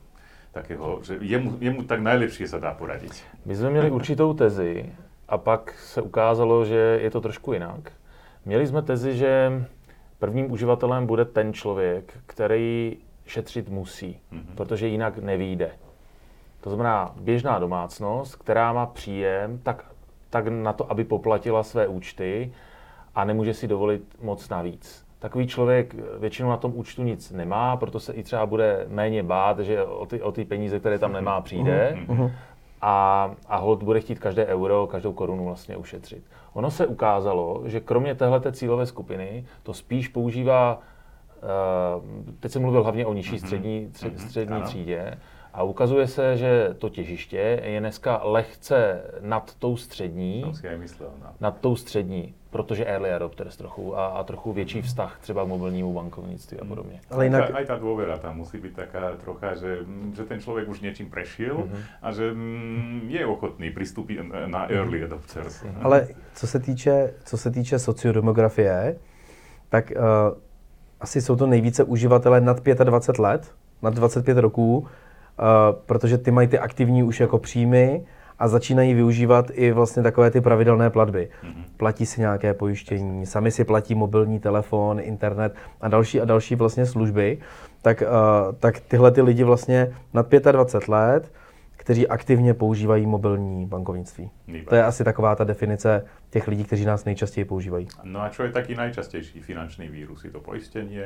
takého, 0.52 1.00
že 1.04 1.18
jemu, 1.22 1.58
jemu 1.60 1.84
tak 1.84 2.00
najlepšie 2.00 2.48
se 2.48 2.60
dá 2.60 2.74
poradit? 2.74 3.24
My 3.46 3.56
jsme 3.56 3.70
měli 3.70 3.92
určitou 3.92 4.34
tezi 4.34 4.90
a 5.30 5.38
pak 5.38 5.74
se 5.80 6.02
ukázalo, 6.02 6.66
že 6.66 7.00
je 7.02 7.12
to 7.12 7.22
trošku 7.22 7.54
jinak. 7.54 7.92
Měli 8.46 8.68
jsme 8.68 8.82
tezi, 8.82 9.18
že 9.18 9.64
prvním 10.20 10.52
uživatelem 10.52 11.08
bude 11.08 11.26
ten 11.26 11.54
člověk, 11.54 12.14
který 12.26 12.98
šetřit 13.32 13.70
musí, 13.70 14.20
mm-hmm. 14.34 14.56
protože 14.56 14.88
jinak 14.88 15.18
nevíde. 15.18 15.72
To 16.62 16.70
znamená, 16.70 17.14
běžná 17.20 17.60
domácnost, 17.60 18.36
která 18.36 18.74
má 18.74 18.86
příjem, 18.86 19.60
tak, 19.64 19.86
tak 20.30 20.48
na 20.48 20.74
to, 20.74 20.92
aby 20.92 21.04
poplatila 21.04 21.64
své 21.64 21.88
účty 21.88 22.52
a 23.16 23.26
nemůže 23.26 23.54
si 23.54 23.68
dovolit 23.68 24.04
moc 24.22 24.50
navíc. 24.50 25.06
Takový 25.20 25.48
člověk 25.48 25.96
většinou 26.20 26.50
na 26.50 26.58
tom 26.58 26.72
účtu 26.76 27.04
nic 27.04 27.32
nemá, 27.32 27.78
proto 27.78 28.00
se 28.00 28.14
i 28.14 28.24
třeba 28.24 28.46
bude 28.46 28.86
méně 28.88 29.24
bát, 29.24 29.60
že 29.60 29.84
o 29.84 30.06
ty, 30.06 30.22
o 30.22 30.32
ty 30.32 30.46
peníze, 30.46 30.80
které 30.80 31.00
tam 31.00 31.14
nemá, 31.14 31.42
přijde. 31.42 31.98
Uh-huh. 32.08 32.32
A, 32.82 33.32
a 33.48 33.58
hold 33.58 33.84
bude 33.84 34.00
chtít 34.00 34.20
každé 34.20 34.46
euro, 34.46 34.88
každou 34.88 35.14
korunu 35.14 35.46
vlastně 35.46 35.78
ušetřit. 35.78 36.24
Ono 36.54 36.72
se 36.72 36.88
ukázalo, 36.88 37.62
že 37.66 37.80
kromě 37.80 38.16
téhleté 38.16 38.52
cílové 38.52 38.86
skupiny 38.86 39.46
to 39.64 39.74
spíš 39.74 40.08
používá, 40.08 40.80
teď 42.40 42.52
jsem 42.52 42.62
mluvil 42.62 42.84
hlavně 42.84 43.06
o 43.06 43.14
nižší 43.14 43.36
mhm. 43.36 43.40
střední, 43.40 43.90
střed, 43.92 44.20
střední 44.20 44.62
třídě, 44.62 45.18
a 45.54 45.64
ukazuje 45.64 46.08
se, 46.08 46.38
že 46.38 46.76
to 46.78 46.90
těžiště 46.90 47.62
je 47.64 47.80
dneska 47.80 48.22
lehce 48.24 49.02
nad 49.22 49.56
tou 49.56 49.78
střední, 49.78 50.44
myslel, 50.78 51.10
no. 51.24 51.30
nad 51.40 51.58
tou 51.62 51.76
střední, 51.76 52.34
protože 52.50 52.86
early 52.86 53.14
adopters 53.14 53.58
trochu 53.58 53.98
a, 53.98 54.08
a 54.08 54.24
trochu 54.24 54.54
větší 54.54 54.82
vztah 54.82 55.18
třeba 55.22 55.46
k 55.46 55.48
mobilnímu 55.48 55.94
bankovnictví 55.94 56.60
a 56.60 56.66
podobně. 56.66 57.00
Ale 57.10 57.26
jinak... 57.26 57.56
Aj 57.56 57.66
ta 57.66 57.76
důvěra 57.76 58.18
tam 58.18 58.38
musí 58.38 58.58
být 58.58 58.76
taká 58.76 59.12
trocha, 59.16 59.56
že, 59.56 59.78
že 60.16 60.24
ten 60.24 60.40
člověk 60.40 60.70
už 60.70 60.80
něčím 60.80 61.10
prešil 61.10 61.58
mm-hmm. 61.58 61.78
a 62.02 62.12
že 62.12 62.34
mm, 62.34 63.06
je 63.08 63.26
ochotný 63.26 63.72
přistupit 63.72 64.20
na 64.46 64.72
early 64.72 64.98
mhm. 64.98 65.06
adopters. 65.06 65.64
Mm-hmm. 65.64 65.82
Ale 65.82 66.08
co 66.34 66.48
se 66.48 66.60
týče, 66.60 67.14
co 67.26 67.38
se 67.38 67.52
týče 67.52 67.80
sociodemografie, 67.80 68.96
tak 69.70 69.92
uh, 69.92 70.04
asi 71.02 71.22
jsou 71.22 71.36
to 71.36 71.48
nejvíce 71.48 71.84
uživatelé 71.84 72.42
nad 72.42 72.64
25 72.84 73.20
let, 73.20 73.52
nad 73.82 73.94
25 73.94 74.38
roků, 74.38 74.88
Eh, 75.42 75.76
protože 75.86 76.18
ty 76.18 76.32
mají 76.32 76.48
ty 76.48 76.60
aktivní 76.60 77.04
už 77.04 77.20
jako 77.20 77.40
příjmy 77.40 78.06
a 78.40 78.48
začínají 78.48 78.94
využívat 78.94 79.52
i 79.54 79.72
vlastně 79.72 80.04
takové 80.04 80.32
ty 80.32 80.42
pravidelné 80.42 80.90
platby. 80.90 81.30
Mm-hmm. 81.44 81.64
Platí 81.78 82.06
si 82.06 82.22
nějaké 82.22 82.54
pojištění, 82.54 83.26
sami 83.26 83.52
si 83.52 83.64
platí 83.64 83.96
mobilní 83.96 84.40
telefon, 84.40 85.00
internet 85.00 85.56
a 85.82 85.88
další 85.88 86.22
a 86.22 86.26
další 86.26 86.56
vlastně 86.56 86.86
služby. 86.86 87.38
Tak, 87.82 88.02
uh, 88.02 88.56
tak 88.60 88.80
tyhle 88.80 89.12
ty 89.12 89.22
lidi 89.22 89.44
vlastně 89.44 89.92
nad 90.14 90.28
25 90.52 90.88
let, 90.88 91.32
kteří 91.82 92.08
aktivně 92.08 92.54
používají 92.54 93.06
mobilní 93.06 93.66
bankovnictví. 93.66 94.32
Výborně. 94.48 94.66
To 94.66 94.76
je 94.76 94.84
asi 94.84 95.04
taková 95.04 95.36
ta 95.36 95.44
definice 95.44 96.06
těch 96.30 96.48
lidí, 96.48 96.64
kteří 96.64 96.86
nás 96.86 97.06
nejčastěji 97.06 97.46
používají. 97.46 97.88
No 98.04 98.22
a 98.22 98.30
co 98.30 98.44
je 98.44 98.52
taky 98.52 98.76
nejčastější 98.76 99.40
finanční 99.40 99.88
vírus? 99.88 100.24
Je 100.24 100.32
to 100.32 100.40
pojištění, 100.40 101.00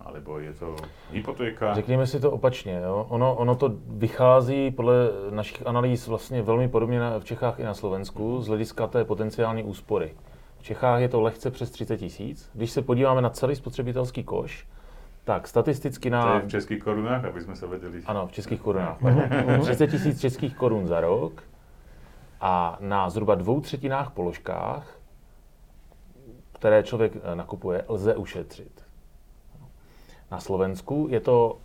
alebo 0.00 0.38
je 0.38 0.52
to 0.52 0.76
hypotéka? 1.12 1.74
Řekněme 1.74 2.06
si 2.06 2.20
to 2.20 2.30
opačně. 2.30 2.80
Jo? 2.84 3.06
Ono, 3.08 3.34
ono 3.34 3.54
to 3.54 3.72
vychází 3.86 4.70
podle 4.70 4.94
našich 5.30 5.66
analýz 5.66 6.06
vlastně 6.06 6.42
velmi 6.42 6.68
podobně 6.68 7.00
na, 7.00 7.18
v 7.20 7.24
Čechách 7.24 7.60
i 7.60 7.64
na 7.64 7.74
Slovensku 7.74 8.40
z 8.40 8.48
hlediska 8.48 8.86
té 8.86 9.04
potenciální 9.04 9.62
úspory. 9.62 10.14
V 10.58 10.62
Čechách 10.62 11.00
je 11.00 11.08
to 11.08 11.20
lehce 11.20 11.50
přes 11.50 11.70
30 11.70 11.96
tisíc. 11.96 12.50
Když 12.54 12.70
se 12.70 12.82
podíváme 12.82 13.22
na 13.22 13.30
celý 13.30 13.56
spotřebitelský 13.56 14.24
koš, 14.24 14.66
tak 15.26 15.48
statisticky 15.48 16.10
na... 16.10 16.22
To 16.22 16.34
je 16.34 16.40
v 16.40 16.48
českých 16.48 16.82
korunách, 16.82 17.24
aby 17.24 17.40
jsme 17.40 17.56
se 17.56 17.66
věděli. 17.66 18.02
Ano, 18.06 18.26
v 18.26 18.32
českých 18.32 18.60
korunách. 18.60 18.98
30 19.62 19.86
tisíc 19.86 20.20
českých 20.20 20.56
korun 20.56 20.86
za 20.86 21.00
rok 21.00 21.42
a 22.40 22.76
na 22.80 23.10
zhruba 23.10 23.34
dvou 23.34 23.60
třetinách 23.60 24.10
položkách, 24.10 24.98
které 26.52 26.82
člověk 26.82 27.12
eh, 27.16 27.34
nakupuje, 27.34 27.84
lze 27.88 28.16
ušetřit. 28.16 28.82
Na 30.30 30.40
Slovensku 30.40 31.06
je 31.10 31.20
to 31.20 31.58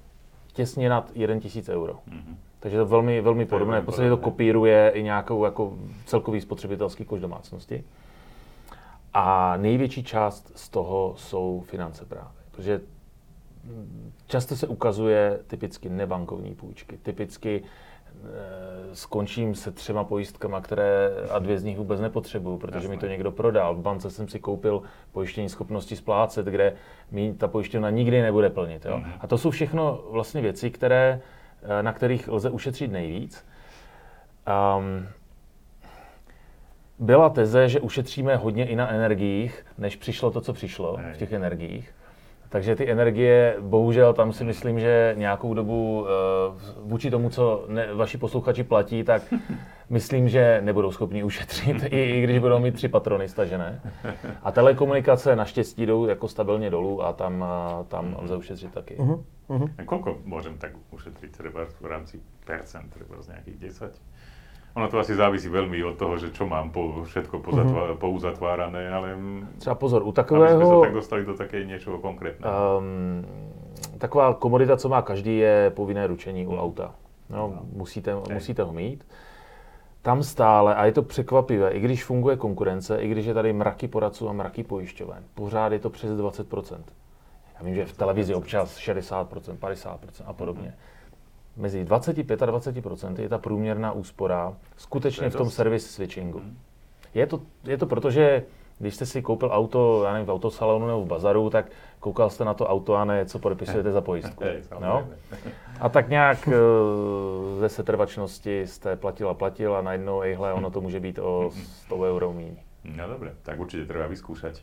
těsně 0.54 0.90
nad 0.90 1.12
1 1.14 1.40
tisíc 1.40 1.70
euro. 1.70 1.94
Mm-hmm. 1.94 2.36
Takže 2.60 2.78
to 2.78 2.82
je 2.82 2.90
velmi, 2.90 3.22
velmi 3.22 3.46
podobné. 3.46 3.82
V 3.82 3.86
podstatě 3.86 4.10
to 4.10 4.18
kopíruje 4.18 4.90
i 4.90 5.04
nějakou 5.04 5.46
jako 5.46 5.74
celkový 6.06 6.42
spotřebitelský 6.42 7.06
koš 7.06 7.22
domácnosti. 7.22 7.84
A 9.14 9.58
největší 9.58 10.04
část 10.04 10.52
z 10.56 10.70
toho 10.70 11.14
jsou 11.18 11.64
finance 11.68 12.06
právě. 12.06 12.30
Protože 12.52 12.82
často 14.28 14.56
se 14.56 14.68
ukazuje 14.68 15.40
typicky 15.48 15.90
nebankovní 15.90 16.56
půjčky. 16.56 16.98
Typicky 16.98 17.64
Eh, 18.24 18.96
skončím 18.96 19.56
se 19.56 19.72
třema 19.72 20.04
pojistkama, 20.04 20.62
které 20.62 21.10
a 21.32 21.40
dvě 21.40 21.60
z 21.60 21.64
nich 21.64 21.78
vůbec 21.78 22.00
nepotřebuju, 22.00 22.58
protože 22.58 22.78
Jasně. 22.78 22.90
mi 22.90 22.98
to 22.98 23.08
někdo 23.08 23.32
prodal. 23.32 23.76
V 23.76 23.82
bance 23.82 24.12
jsem 24.12 24.28
si 24.28 24.40
koupil 24.40 24.82
pojištění 25.12 25.50
schopnosti 25.50 25.96
splácet, 25.96 26.46
kde 26.46 26.74
mi 27.12 27.34
ta 27.34 27.48
pojišťovna 27.48 27.90
nikdy 27.90 28.22
nebude 28.22 28.50
plnit. 28.50 28.86
Jo? 28.86 28.98
Mm. 28.98 29.06
A 29.20 29.28
to 29.28 29.38
jsou 29.38 29.50
všechno 29.50 30.04
vlastně 30.10 30.42
věci, 30.42 30.72
které, 30.72 31.22
eh, 31.64 31.84
na 31.84 31.94
kterých 31.94 32.28
lze 32.28 32.50
ušetřit 32.50 32.92
nejvíc. 32.92 33.46
Um, 34.78 35.08
byla 37.00 37.30
teze, 37.30 37.70
že 37.70 37.80
ušetříme 37.80 38.36
hodně 38.36 38.66
i 38.66 38.76
na 38.76 38.90
energiích, 38.90 39.66
než 39.78 39.96
přišlo 39.96 40.32
to, 40.32 40.42
co 40.42 40.54
přišlo 40.54 41.00
v 41.14 41.18
těch 41.18 41.32
energiích. 41.32 41.94
Takže 42.52 42.76
ty 42.76 42.92
energie, 42.92 43.56
bohužel 43.60 44.14
tam 44.14 44.34
si 44.34 44.44
myslím, 44.44 44.80
že 44.80 45.16
nějakou 45.18 45.54
dobu 45.54 46.06
eh, 46.08 46.12
vůči 46.82 47.12
tomu, 47.12 47.30
co 47.30 47.66
ne, 47.68 47.94
vaši 47.94 48.18
posluchači 48.18 48.64
platí, 48.64 49.04
tak 49.04 49.34
myslím, 49.90 50.30
že 50.30 50.62
nebudou 50.64 50.92
schopni 50.92 51.24
ušetřit, 51.24 51.84
i, 51.90 52.04
i 52.04 52.24
když 52.24 52.40
budou 52.40 52.60
mít 52.60 52.74
tři 52.74 52.88
patrony 52.88 53.28
stažené. 53.28 53.82
A 54.44 54.52
telekomunikace 54.52 55.36
naštěstí 55.36 55.86
jdou 55.86 56.06
jako 56.06 56.28
stabilně 56.28 56.70
dolů 56.70 57.04
a 57.04 57.14
tam, 57.14 57.46
eh, 57.48 57.84
tam 57.88 58.18
lze 58.20 58.36
ušetřit 58.36 58.74
taky. 58.74 58.96
Uh-huh. 58.96 59.24
Uh-huh. 59.50 59.70
A 59.78 59.84
kolko 59.84 60.18
můžeme 60.26 60.58
tak 60.58 60.72
ušetřit 60.92 61.32
třeba 61.32 61.66
v 61.82 61.86
rámci 61.86 62.20
percent, 62.46 62.90
třeba 62.90 63.22
z 63.22 63.28
nějakých 63.28 63.58
10? 63.58 64.02
Ono 64.76 64.88
to 64.88 65.04
asi 65.04 65.16
závisí 65.16 65.52
veľmi 65.52 65.84
od 65.84 66.00
toho, 66.00 66.16
že 66.16 66.32
čo 66.32 66.48
mám 66.48 66.72
po, 66.72 67.04
všetko 67.04 67.44
pozatva, 67.44 67.92
uh-huh. 67.92 68.00
pouzatvárané, 68.00 68.88
ale... 68.88 69.08
Třeba 69.58 69.76
pozor, 69.76 70.04
u 70.04 70.12
takového... 70.12 70.56
Aby 70.56 70.66
sme 70.66 70.76
sa 70.80 70.88
tak 70.88 70.96
dostali 70.96 71.22
do 71.28 71.34
také 71.36 71.58
niečoho 71.68 72.00
konkrétneho. 72.00 72.80
Um, 72.80 73.26
taková 74.00 74.34
komodita, 74.34 74.78
co 74.78 74.90
má 74.90 75.02
každý, 75.02 75.38
je 75.38 75.72
povinné 75.76 76.08
ručení 76.08 76.48
u 76.48 76.56
auta. 76.56 76.96
No, 77.30 77.52
no. 77.52 77.62
Musíte, 77.76 78.16
musíte 78.34 78.64
ho 78.64 78.74
mít. 78.74 79.04
Tam 80.02 80.24
stále, 80.24 80.76
a 80.76 80.86
je 80.86 80.92
to 80.92 81.04
překvapivé, 81.04 81.72
i 81.72 81.80
když 81.80 82.04
funguje 82.04 82.36
konkurence, 82.38 82.98
i 82.98 83.08
když 83.08 83.26
je 83.26 83.34
tady 83.34 83.54
mraky 83.54 83.88
poradců 83.88 84.30
a 84.30 84.34
mraky 84.34 84.64
pojišťoven, 84.64 85.24
pořád 85.36 85.72
je 85.72 85.80
to 85.80 85.90
přes 85.90 86.12
20%. 86.12 86.80
Já 87.60 87.66
vím, 87.66 87.76
že 87.76 87.86
v 87.86 87.98
televizi 87.98 88.36
občas 88.36 88.78
60%, 88.78 89.28
50% 89.58 89.98
a 90.26 90.34
podobně. 90.34 90.68
Uh-huh 90.68 90.91
mezi 91.58 91.84
25 91.84 92.44
a 92.44 92.46
20 92.46 92.76
je 93.18 93.30
ta 93.30 93.38
průměrná 93.38 93.92
úspora 93.92 94.54
skutečně 94.78 95.30
v 95.30 95.36
tom 95.36 95.50
service 95.50 95.88
switchingu. 95.88 96.40
Hmm. 96.40 96.58
Je 97.14 97.28
to, 97.28 97.42
je 97.64 97.78
to 97.78 97.86
proto, 97.86 98.12
že 98.12 98.44
když 98.80 98.96
jste 98.96 99.06
si 99.06 99.22
koupil 99.22 99.50
auto, 99.52 100.04
já 100.04 100.14
nevím, 100.14 100.28
v 100.28 100.32
autosalonu 100.32 100.88
nebo 100.88 101.02
v 101.02 101.08
bazaru, 101.08 101.50
tak 101.50 101.66
koukal 102.00 102.30
jste 102.30 102.46
na 102.46 102.54
to 102.54 102.68
auto 102.68 102.96
a 102.96 103.06
ne, 103.06 103.26
co 103.26 103.40
podepisujete 103.40 103.92
za 103.92 104.02
pojistku. 104.02 104.44
No? 104.80 105.08
A 105.80 105.90
tak 105.90 106.10
nějak 106.10 106.48
eh, 106.48 106.52
ze 107.60 107.70
setrvačnosti 107.70 108.68
jste 108.68 108.96
platil 108.96 109.30
a 109.30 109.34
platil 109.34 109.76
a 109.76 109.82
najednou, 109.82 110.22
ejhle, 110.22 110.54
ono 110.54 110.70
to 110.70 110.82
může 110.82 111.00
být 111.00 111.20
o 111.20 111.52
100 111.86 112.02
euro 112.02 112.34
míň. 112.34 112.56
No 112.84 113.08
dobré, 113.08 113.34
tak 113.42 113.60
určitě 113.60 113.86
treba 113.86 114.08
vyskúšať. 114.08 114.62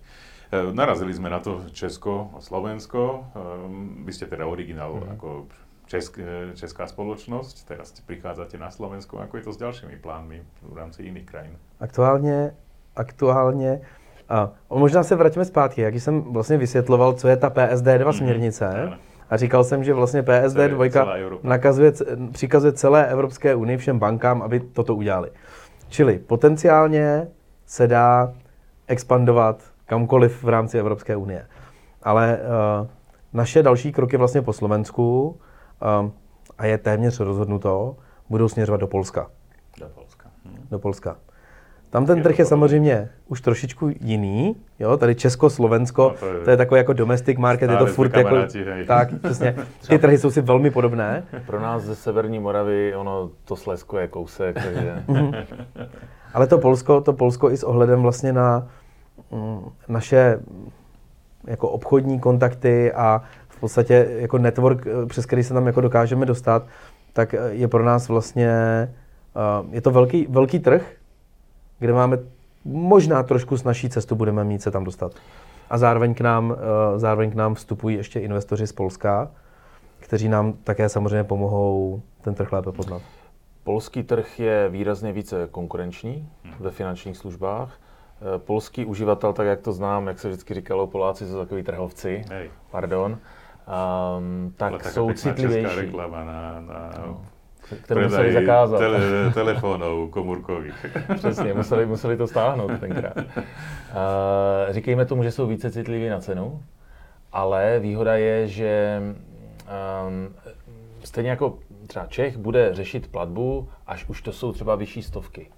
Eh, 0.52 0.72
narazili 0.72 1.14
jsme 1.14 1.30
na 1.30 1.38
to 1.38 1.64
Česko 1.72 2.30
a 2.36 2.40
Slovensko. 2.40 3.26
Ehm, 3.36 4.04
vy 4.04 4.12
jste 4.12 4.26
teda 4.26 4.46
originál 4.46 4.94
mm-hmm. 4.94 5.10
jako 5.10 5.46
Česk, 5.88 6.20
česká 6.54 6.84
spoločnosť, 6.86 7.64
teraz 7.64 7.96
prichádzate 8.04 8.60
na 8.60 8.68
Slovensku, 8.68 9.16
ako 9.16 9.40
je 9.40 9.44
to 9.48 9.52
s 9.52 9.56
ďalšími 9.56 9.96
plánmi 9.96 10.44
v 10.62 10.76
rámci 10.76 11.02
jiných 11.02 11.24
krajín? 11.24 11.56
Aktuálně, 11.80 12.52
aktuálně, 12.96 13.80
a 14.28 14.52
možná 14.70 15.02
se 15.02 15.16
vrátíme 15.16 15.44
zpátky, 15.44 15.80
jak 15.80 15.94
jsem 15.94 16.22
vlastně 16.22 16.56
vysvětloval, 16.56 17.12
co 17.12 17.28
je 17.28 17.36
ta 17.36 17.48
PSD2 17.50 18.04
mm-hmm. 18.04 18.12
směrnice, 18.12 18.98
a 19.30 19.36
říkal 19.36 19.64
jsem, 19.64 19.84
že 19.84 19.94
vlastně 19.94 20.22
PSD2 20.22 21.38
nakazuje, 21.42 21.92
přikazuje 22.32 22.72
celé 22.72 23.06
Evropské 23.06 23.54
unii, 23.54 23.76
všem 23.76 23.98
bankám, 23.98 24.42
aby 24.42 24.60
toto 24.60 24.94
udělali. 24.94 25.30
Čili 25.88 26.18
potenciálně 26.18 27.28
se 27.66 27.86
dá 27.86 28.32
expandovat 28.86 29.62
kamkoliv 29.86 30.42
v 30.42 30.48
rámci 30.48 30.78
Evropské 30.78 31.16
unie. 31.16 31.46
Ale 32.02 32.38
uh, 32.80 32.86
naše 33.32 33.62
další 33.62 33.92
kroky 33.92 34.16
vlastně 34.16 34.42
po 34.42 34.52
Slovensku 34.52 35.36
a 36.58 36.66
je 36.66 36.78
téměř 36.78 37.20
rozhodnuto, 37.20 37.96
budou 38.28 38.48
směřovat 38.48 38.80
do 38.80 38.86
Polska. 38.86 39.30
Do 39.80 39.88
Polska. 39.88 40.30
Hm. 40.44 40.66
Do 40.70 40.78
Polska. 40.78 41.16
Tam 41.90 42.06
ten 42.06 42.22
trh 42.22 42.38
je 42.38 42.44
samozřejmě 42.44 43.08
už 43.26 43.40
trošičku 43.40 43.90
jiný, 44.00 44.56
jo, 44.78 44.96
tady 44.96 45.14
Česko, 45.14 45.50
Slovensko, 45.50 46.02
no, 46.02 46.14
to, 46.20 46.26
je, 46.26 46.40
to 46.44 46.50
je 46.50 46.56
takový 46.56 46.78
jako 46.78 46.92
domestic 46.92 47.38
market, 47.38 47.70
je 47.70 47.76
to 47.76 47.86
furt 47.86 48.16
jako, 48.16 48.34
hej. 48.64 48.86
tak, 48.86 49.08
přesně, 49.22 49.56
ty 49.88 49.98
trhy 49.98 50.18
jsou 50.18 50.30
si 50.30 50.40
velmi 50.40 50.70
podobné. 50.70 51.24
Pro 51.46 51.60
nás 51.60 51.82
ze 51.82 51.96
Severní 51.96 52.38
Moravy, 52.38 52.94
ono, 52.94 53.30
to 53.44 53.56
Slesko 53.56 53.98
je 53.98 54.08
kousek, 54.08 54.54
takže... 54.64 55.02
Mhm. 55.08 55.32
Ale 56.34 56.46
to 56.46 56.58
Polsko, 56.58 57.00
to 57.00 57.12
Polsko 57.12 57.50
i 57.50 57.56
s 57.56 57.64
ohledem 57.64 58.02
vlastně 58.02 58.32
na 58.32 58.68
mm, 59.30 59.60
naše 59.88 60.40
jako 61.46 61.68
obchodní 61.68 62.20
kontakty 62.20 62.92
a 62.92 63.22
v 63.58 63.60
podstatě 63.60 64.08
jako 64.18 64.38
network, 64.38 64.86
eh, 64.86 65.06
přes 65.06 65.26
který 65.26 65.42
se 65.42 65.54
tam 65.54 65.66
jako 65.66 65.80
dokážeme 65.80 66.26
dostat, 66.26 66.66
tak 67.12 67.34
eh, 67.34 67.38
je 67.50 67.68
pro 67.68 67.84
nás 67.84 68.08
vlastně, 68.08 68.52
uh, 69.60 69.74
je 69.74 69.80
to 69.80 69.90
velký, 69.90 70.26
velký 70.30 70.58
trh, 70.58 70.92
kde 71.78 71.92
máme 71.92 72.18
možná 72.64 73.22
trošku 73.22 73.56
s 73.56 73.64
naší 73.64 73.88
cestu 73.88 74.14
budeme 74.14 74.44
mít 74.44 74.62
se 74.62 74.70
tam 74.70 74.84
dostat. 74.84 75.12
A 75.70 75.78
zároveň 75.78 76.14
k 76.14 76.20
nám, 76.20 76.56
eh, 76.56 76.98
zároveň 76.98 77.30
k 77.30 77.34
nám 77.34 77.54
vstupují 77.54 77.96
ještě 77.96 78.20
investoři 78.20 78.66
z 78.66 78.72
Polska, 78.72 79.30
kteří 79.98 80.28
nám 80.28 80.52
také 80.52 80.88
samozřejmě 80.88 81.24
pomohou 81.24 82.02
ten 82.22 82.34
trh 82.34 82.52
lépe 82.52 82.72
poznat. 82.72 83.02
Polský 83.64 84.02
trh 84.02 84.40
je 84.40 84.68
výrazně 84.68 85.12
více 85.12 85.48
konkurenční 85.50 86.28
ve 86.60 86.70
finančních 86.70 87.16
službách. 87.16 87.80
Eh, 88.20 88.38
polský 88.38 88.84
uživatel, 88.84 89.32
tak 89.32 89.46
jak 89.46 89.60
to 89.60 89.72
znám, 89.72 90.06
jak 90.06 90.18
se 90.18 90.28
vždycky 90.28 90.54
říkalo, 90.54 90.86
Poláci 90.86 91.26
jsou 91.26 91.38
takový 91.38 91.62
trhovci, 91.62 92.24
Hej. 92.30 92.50
pardon, 92.70 93.18
um, 94.18 94.52
tak 94.56 94.84
jsou 94.84 95.12
citlivější. 95.12 95.76
reklama 95.76 96.24
na, 96.24 96.60
na 96.60 96.92
no 97.06 97.20
kterou 97.76 98.02
museli 98.02 98.32
zakázat. 98.32 98.78
Tele, 98.78 99.30
telefonů 99.34 100.08
komůrkových. 100.08 100.86
Přesně, 101.14 101.54
museli, 101.54 101.86
museli 101.86 102.16
to 102.16 102.26
stáhnout 102.26 102.70
tenkrát. 102.80 103.16
Uh, 103.16 103.22
říkejme 104.70 105.04
tomu, 105.04 105.22
že 105.22 105.30
jsou 105.30 105.46
více 105.46 105.70
citliví 105.70 106.08
na 106.08 106.20
cenu, 106.20 106.62
ale 107.32 107.78
výhoda 107.80 108.16
je, 108.16 108.48
že 108.48 109.02
um, 109.02 110.34
stejně 111.04 111.30
jako 111.30 111.58
třeba 111.86 112.06
Čech 112.06 112.36
bude 112.36 112.74
řešit 112.74 113.10
platbu, 113.10 113.68
až 113.86 114.08
už 114.08 114.22
to 114.22 114.32
jsou 114.32 114.52
třeba 114.52 114.74
vyšší 114.74 115.02
stovky, 115.02 115.50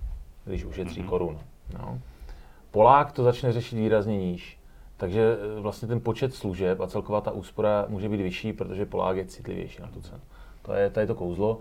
když 0.44 0.64
už 0.64 0.76
je 0.76 0.84
3 0.84 1.00
mm-hmm. 1.00 1.06
korun. 1.06 1.38
No. 1.78 1.98
Polák 2.70 3.12
to 3.12 3.22
začne 3.22 3.52
řešit 3.52 3.76
výrazně 3.76 4.18
níž. 4.18 4.59
Takže 5.00 5.36
eh, 5.56 5.60
vlastně 5.60 5.88
ten 5.88 6.00
počet 6.00 6.34
služeb 6.34 6.80
a 6.80 6.86
celková 6.86 7.20
ta 7.20 7.30
úspora 7.30 7.86
může 7.88 8.08
být 8.08 8.22
vyšší, 8.22 8.52
protože 8.52 8.86
Polák 8.86 9.16
je 9.16 9.24
citlivější 9.24 9.82
na 9.82 9.88
tu 9.88 10.00
cenu. 10.00 10.20
To 10.62 10.72
je, 10.72 10.90
to 10.90 11.00
je 11.00 11.06
to 11.06 11.14
kouzlo. 11.14 11.58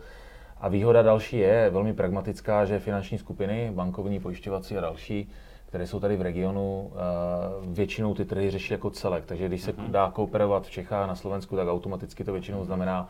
A 0.62 0.68
výhoda 0.68 1.02
další 1.02 1.38
je 1.38 1.70
velmi 1.70 1.94
pragmatická, 1.94 2.66
že 2.66 2.80
finanční 2.80 3.18
skupiny, 3.18 3.72
bankovní, 3.76 4.20
pojišťovací 4.20 4.78
a 4.78 4.82
další, 4.82 5.30
které 5.66 5.88
jsou 5.88 6.00
tady 6.00 6.18
v 6.18 6.22
regionu, 6.22 6.92
eh, 6.94 6.98
většinou 7.74 8.14
ty 8.14 8.26
trhy 8.26 8.52
řeší 8.52 8.74
jako 8.74 8.90
celek. 8.90 9.26
Takže 9.26 9.48
když 9.48 9.62
se 9.62 9.74
mhm. 9.78 9.92
dá 9.92 10.12
kooperovat 10.12 10.68
v 10.68 10.72
Čechách 10.72 11.04
a 11.04 11.08
na 11.08 11.16
Slovensku, 11.16 11.56
tak 11.56 11.68
automaticky 11.68 12.24
to 12.24 12.34
většinou 12.34 12.66
znamená 12.66 13.10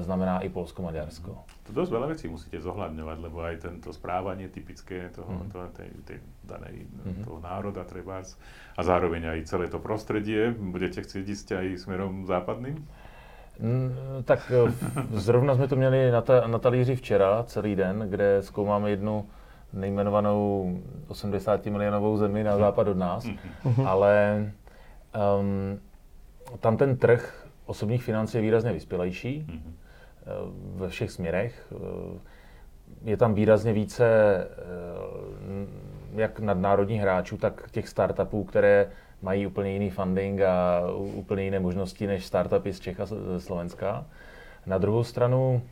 znamená 0.00 0.40
i 0.40 0.48
Polsko-Maďarsko. 0.48 1.30
To 1.66 1.70
dosť 1.70 1.90
veľa 1.92 2.06
vecí 2.14 2.26
musíte 2.28 2.58
zohľadňovať, 2.62 3.18
lebo 3.18 3.38
aj 3.42 3.56
tento 3.66 3.90
správanie 3.90 4.48
typické 4.48 5.10
toho, 5.10 5.30
mm. 5.30 5.50
toho, 5.50 5.66
tej, 5.74 5.90
tej 6.06 6.18
danej, 6.44 6.86
mm. 6.86 7.24
toho 7.26 7.38
národa 7.42 7.84
trebárs 7.84 8.38
a 8.78 8.80
zároveň 8.82 9.38
aj 9.38 9.50
celé 9.50 9.66
to 9.66 9.78
prostredie, 9.82 10.54
budete 10.54 11.02
chcieť 11.02 11.24
ísť 11.28 11.48
aj 11.58 11.66
smerom 11.82 12.26
západným? 12.26 12.78
Mm, 13.60 13.92
tak 14.24 14.52
eh, 14.52 14.72
zrovna 15.12 15.54
jsme 15.54 15.68
to 15.68 15.76
měli 15.76 16.10
na, 16.10 16.20
ta, 16.20 16.46
na 16.46 16.58
talíři 16.58 16.96
včera, 16.96 17.44
celý 17.46 17.76
den, 17.76 18.06
kde 18.10 18.42
zkoumáme 18.42 18.90
jednu 18.90 19.26
nejmenovanou 19.72 20.72
80 21.08 21.66
milionovou 21.66 22.16
zemi 22.16 22.44
na 22.44 22.58
západ 22.58 22.88
od 22.88 22.96
nás, 22.96 23.24
mm-hmm. 23.24 23.88
ale 23.88 24.44
um, 25.40 25.80
tam 26.60 26.76
ten 26.76 26.96
trh 26.96 27.41
osobních 27.72 28.02
financí 28.02 28.36
je 28.36 28.42
výrazně 28.42 28.72
vyspělejší 28.72 29.46
mm-hmm. 29.48 29.72
ve 30.76 30.88
všech 30.88 31.10
směrech. 31.10 31.72
Eh, 31.72 32.18
je 33.04 33.16
tam 33.16 33.34
výrazně 33.34 33.72
více 33.72 34.06
jak 36.14 36.40
nadnárodních 36.40 37.00
hráčů, 37.00 37.36
tak 37.36 37.70
těch 37.70 37.88
startupů, 37.88 38.44
které 38.44 38.90
mají 39.22 39.46
úplně 39.46 39.72
jiný 39.72 39.90
funding 39.90 40.40
a 40.40 40.80
úplně 40.96 41.42
jiné 41.44 41.60
možnosti 41.60 42.06
než 42.06 42.26
startupy 42.26 42.72
z 42.72 42.80
Čech 42.80 43.00
a 43.00 43.06
ze 43.06 43.40
Slovenska. 43.40 44.06
Na 44.66 44.78
druhou 44.78 45.04
stranu 45.04 45.62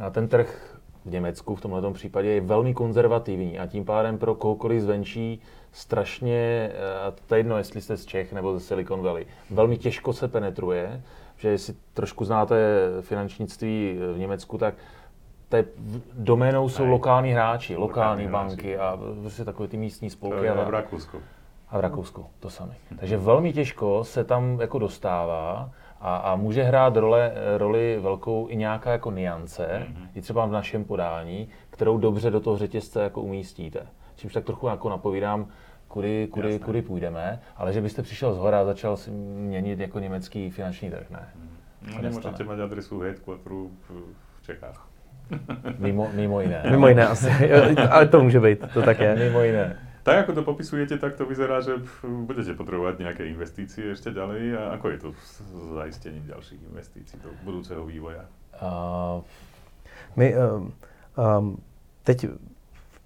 a 0.00 0.10
ten 0.10 0.28
trh 0.28 0.78
v 1.04 1.10
Německu 1.10 1.54
v 1.54 1.60
tomto 1.60 1.90
případě 1.90 2.28
je 2.28 2.40
velmi 2.40 2.74
konzervativní 2.74 3.58
a 3.58 3.66
tím 3.66 3.84
pádem 3.84 4.18
pro 4.18 4.34
kohokoliv 4.34 4.82
zvenčí 4.82 5.40
strašně, 5.72 6.72
a 7.06 7.10
to 7.26 7.34
je 7.34 7.38
jedno, 7.38 7.58
jestli 7.58 7.80
jste 7.80 7.96
z 7.96 8.06
Čech 8.06 8.32
nebo 8.32 8.58
ze 8.58 8.60
Silicon 8.60 9.02
Valley, 9.02 9.26
velmi 9.50 9.76
těžko 9.76 10.12
se 10.12 10.28
penetruje, 10.28 11.02
že 11.40 11.48
jestli 11.48 11.74
trošku 11.94 12.24
znáte 12.24 12.56
finančnictví 13.00 13.98
v 14.14 14.18
Německu, 14.18 14.58
tak 14.58 14.74
té 15.48 15.64
doménou 16.12 16.68
jsou 16.68 16.86
lokální 16.86 17.32
hráči, 17.32 17.76
lokální, 17.76 18.24
lokální 18.24 18.48
banky 18.48 18.74
hráči. 18.74 18.94
a 18.94 18.98
prostě 19.20 19.44
takové 19.44 19.68
ty 19.68 19.76
místní 19.76 20.10
spolky. 20.10 20.48
a 20.48 20.64
v 20.64 20.70
Rakousku 20.70 21.18
a 21.70 21.78
v 21.78 21.80
Rakousku 21.80 22.26
to 22.40 22.50
samé. 22.50 22.74
Takže 22.98 23.16
velmi 23.16 23.52
těžko 23.52 24.04
se 24.04 24.24
tam 24.24 24.60
jako 24.60 24.78
dostává 24.78 25.70
a, 26.00 26.16
a 26.16 26.36
může 26.36 26.62
hrát 26.62 26.96
role, 26.96 27.32
roli 27.56 27.98
velkou 28.00 28.46
i 28.48 28.56
nějaká 28.56 28.92
jako 28.92 29.10
niance, 29.10 29.86
mm-hmm. 29.88 30.08
i 30.14 30.20
třeba 30.20 30.46
v 30.46 30.52
našem 30.52 30.84
podání, 30.84 31.48
kterou 31.70 31.98
dobře 31.98 32.30
do 32.30 32.40
toho 32.40 32.56
řetězce 32.58 33.02
jako 33.02 33.20
umístíte. 33.20 33.86
Čímž 34.16 34.32
tak 34.32 34.44
trochu 34.44 34.66
jako 34.66 34.88
napovídám, 34.88 35.46
kudy, 35.90 36.28
kudy, 36.30 36.58
kudy 36.58 36.82
půjdeme, 36.82 37.40
ale 37.56 37.72
že 37.72 37.80
byste 37.80 38.02
přišel 38.02 38.34
z 38.34 38.38
hora 38.38 38.60
a 38.60 38.64
začal 38.64 38.96
si 38.96 39.10
měnit 39.10 39.80
jako 39.80 39.98
německý 39.98 40.50
finanční 40.50 40.90
trh, 40.90 41.10
ne. 41.10 41.28
No, 41.92 42.02
nemůžete 42.02 42.44
mít 42.44 42.60
adresu 42.60 43.00
headquarteru 43.00 43.70
v 43.88 44.42
Čechách. 44.42 44.86
Mimo, 45.78 46.10
mimo 46.14 46.40
jiné. 46.40 46.62
Mimo 46.70 46.88
jiné 46.88 47.06
asi, 47.06 47.52
ale 47.90 48.08
to 48.08 48.22
může 48.22 48.40
být, 48.40 48.64
to 48.74 48.82
tak 48.82 49.00
je. 49.00 49.16
Mimo 49.16 49.42
jiné. 49.42 49.78
Tak 50.02 50.18
ako 50.18 50.32
to 50.32 50.42
popisujete, 50.42 50.98
tak 50.98 51.14
to 51.14 51.28
vyzerá, 51.28 51.60
že 51.60 51.76
budete 52.02 52.56
potrebovať 52.56 53.04
nejaké 53.04 53.28
investície 53.28 53.92
ešte 53.92 54.16
ďalej 54.16 54.56
a 54.56 54.62
ako 54.80 54.86
je 54.96 54.98
to 54.98 55.08
s 55.12 55.44
zaistením 55.76 56.24
ďalších 56.24 56.60
investícií 56.72 57.20
do 57.20 57.28
budúceho 57.44 57.84
vývoja? 57.84 58.24
Uh, 58.56 59.20
my 60.16 60.32
um, 60.32 60.72
um, 61.20 61.60
teď 62.02 62.32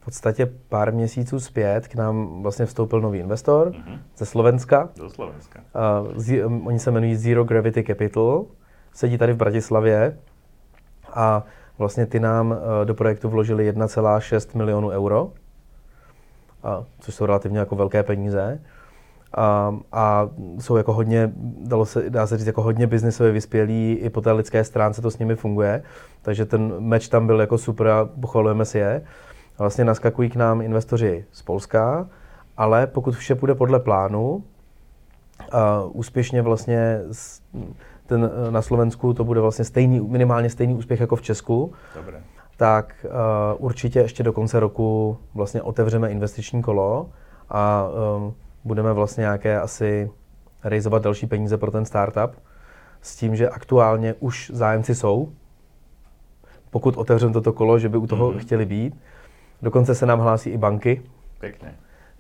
v 0.05 0.13
podstatě 0.13 0.47
pár 0.47 0.93
měsíců 0.93 1.41
zpět 1.41 1.89
k 1.89 1.95
nám 1.95 2.43
vlastně 2.43 2.67
vstoupil 2.67 3.01
nový 3.01 3.19
investor 3.19 3.69
uh-huh. 3.69 3.99
ze 4.17 4.27
Slovenska. 4.27 4.89
Do 4.97 5.11
Slovenska. 5.11 5.61
Uh, 6.05 6.13
z, 6.17 6.45
um, 6.45 6.67
oni 6.67 6.79
se 6.79 6.91
jmenují 6.91 7.17
Zero 7.17 7.45
Gravity 7.45 7.85
Capital, 7.85 8.45
sedí 8.93 9.19
tady 9.19 9.33
v 9.33 9.37
Bratislavě 9.37 10.19
a 11.13 11.45
vlastně 11.79 12.07
ty 12.07 12.21
nám 12.21 12.51
uh, 12.51 12.57
do 12.85 12.95
projektu 12.95 13.29
vložili 13.29 13.73
1,6 13.73 14.59
milionu 14.59 14.89
euro 14.89 15.33
a, 16.63 16.85
což 17.01 17.15
jsou 17.15 17.27
relativně 17.27 17.59
jako 17.59 17.77
velké 17.77 18.03
peníze. 18.03 18.61
A, 19.37 19.79
a 19.93 20.29
jsou 20.59 20.77
jako 20.77 20.93
hodně, 20.93 21.33
dalo 21.61 21.87
se, 21.87 22.11
dá 22.11 22.27
se 22.27 22.39
říct, 22.39 22.47
jako 22.47 22.63
hodně 22.63 22.87
biznisově 22.87 23.33
vyspělí, 23.33 23.93
i 23.93 24.11
po 24.11 24.21
té 24.21 24.33
lidské 24.33 24.65
stránce 24.65 25.03
to 25.03 25.11
s 25.11 25.19
nimi 25.19 25.37
funguje. 25.37 25.83
Takže 26.23 26.45
ten 26.45 26.75
meč 26.79 27.09
tam 27.09 27.27
byl 27.27 27.41
jako 27.41 27.59
super 27.59 27.89
a 27.89 28.09
pochvalujeme 28.21 28.65
si 28.65 28.79
je. 28.79 29.03
A 29.03 29.34
vlastně 29.59 29.85
naskakují 29.85 30.31
k 30.31 30.37
nám 30.37 30.61
investoři 30.61 31.25
z 31.33 31.43
Polska, 31.43 32.09
ale 32.57 32.87
pokud 32.87 33.15
vše 33.15 33.35
půjde 33.35 33.55
podle 33.55 33.81
plánu, 33.81 34.45
a 35.53 35.83
úspěšně 35.83 36.43
vlastně 36.43 37.01
ten, 38.07 38.31
na 38.51 38.63
Slovensku 38.63 39.15
to 39.15 39.25
bude 39.25 39.41
vlastně 39.41 39.65
stejný, 39.65 40.01
minimálně 40.01 40.51
stejný 40.51 40.75
úspěch 40.75 41.01
jako 41.01 41.17
v 41.17 41.23
Česku. 41.23 41.73
Dobré 41.95 42.23
tak 42.57 43.07
uh, 43.07 43.65
určitě 43.65 43.99
ještě 43.99 44.23
do 44.23 44.33
konce 44.33 44.61
roku 44.61 45.19
vlastně 45.35 45.63
otevřeme 45.63 46.11
investiční 46.11 46.63
kolo 46.63 47.11
a 47.51 47.89
um, 48.17 48.35
budeme 48.65 48.93
vlastně 48.93 49.21
nějaké 49.21 49.61
asi 49.61 50.11
realizovat 50.65 51.03
další 51.03 51.27
peníze 51.27 51.59
pro 51.59 51.71
ten 51.71 51.85
startup 51.85 52.31
s 53.03 53.17
tím, 53.17 53.37
že 53.37 53.49
aktuálně 53.49 54.15
už 54.21 54.51
zájemci 54.55 54.95
jsou, 54.95 55.33
pokud 56.71 56.97
otevřeme 56.97 57.33
toto 57.33 57.53
kolo, 57.53 57.79
že 57.79 57.89
by 57.89 57.99
u 57.99 58.07
toho 58.07 58.33
mm-hmm. 58.33 58.39
chtěli 58.39 58.67
být. 58.67 58.95
Dokonce 59.65 59.95
se 59.95 60.07
nám 60.07 60.21
hlásí 60.21 60.51
i 60.51 60.59
banky, 60.59 61.03
Pěkně. 61.41 61.75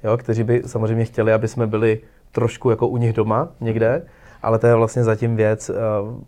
Jo, 0.05 0.17
kteří 0.17 0.45
by 0.45 0.63
samozřejmě 0.67 1.05
chtěli, 1.05 1.33
aby 1.33 1.49
jsme 1.49 1.67
byli 1.67 2.01
trošku 2.33 2.71
jako 2.71 2.89
u 2.89 2.97
nich 2.97 3.13
doma 3.13 3.49
někde, 3.61 4.03
ale 4.43 4.59
to 4.59 4.67
je 4.67 4.75
vlastně 4.75 5.05
zatím 5.05 5.37
věc, 5.37 5.71
eh, 5.71 5.75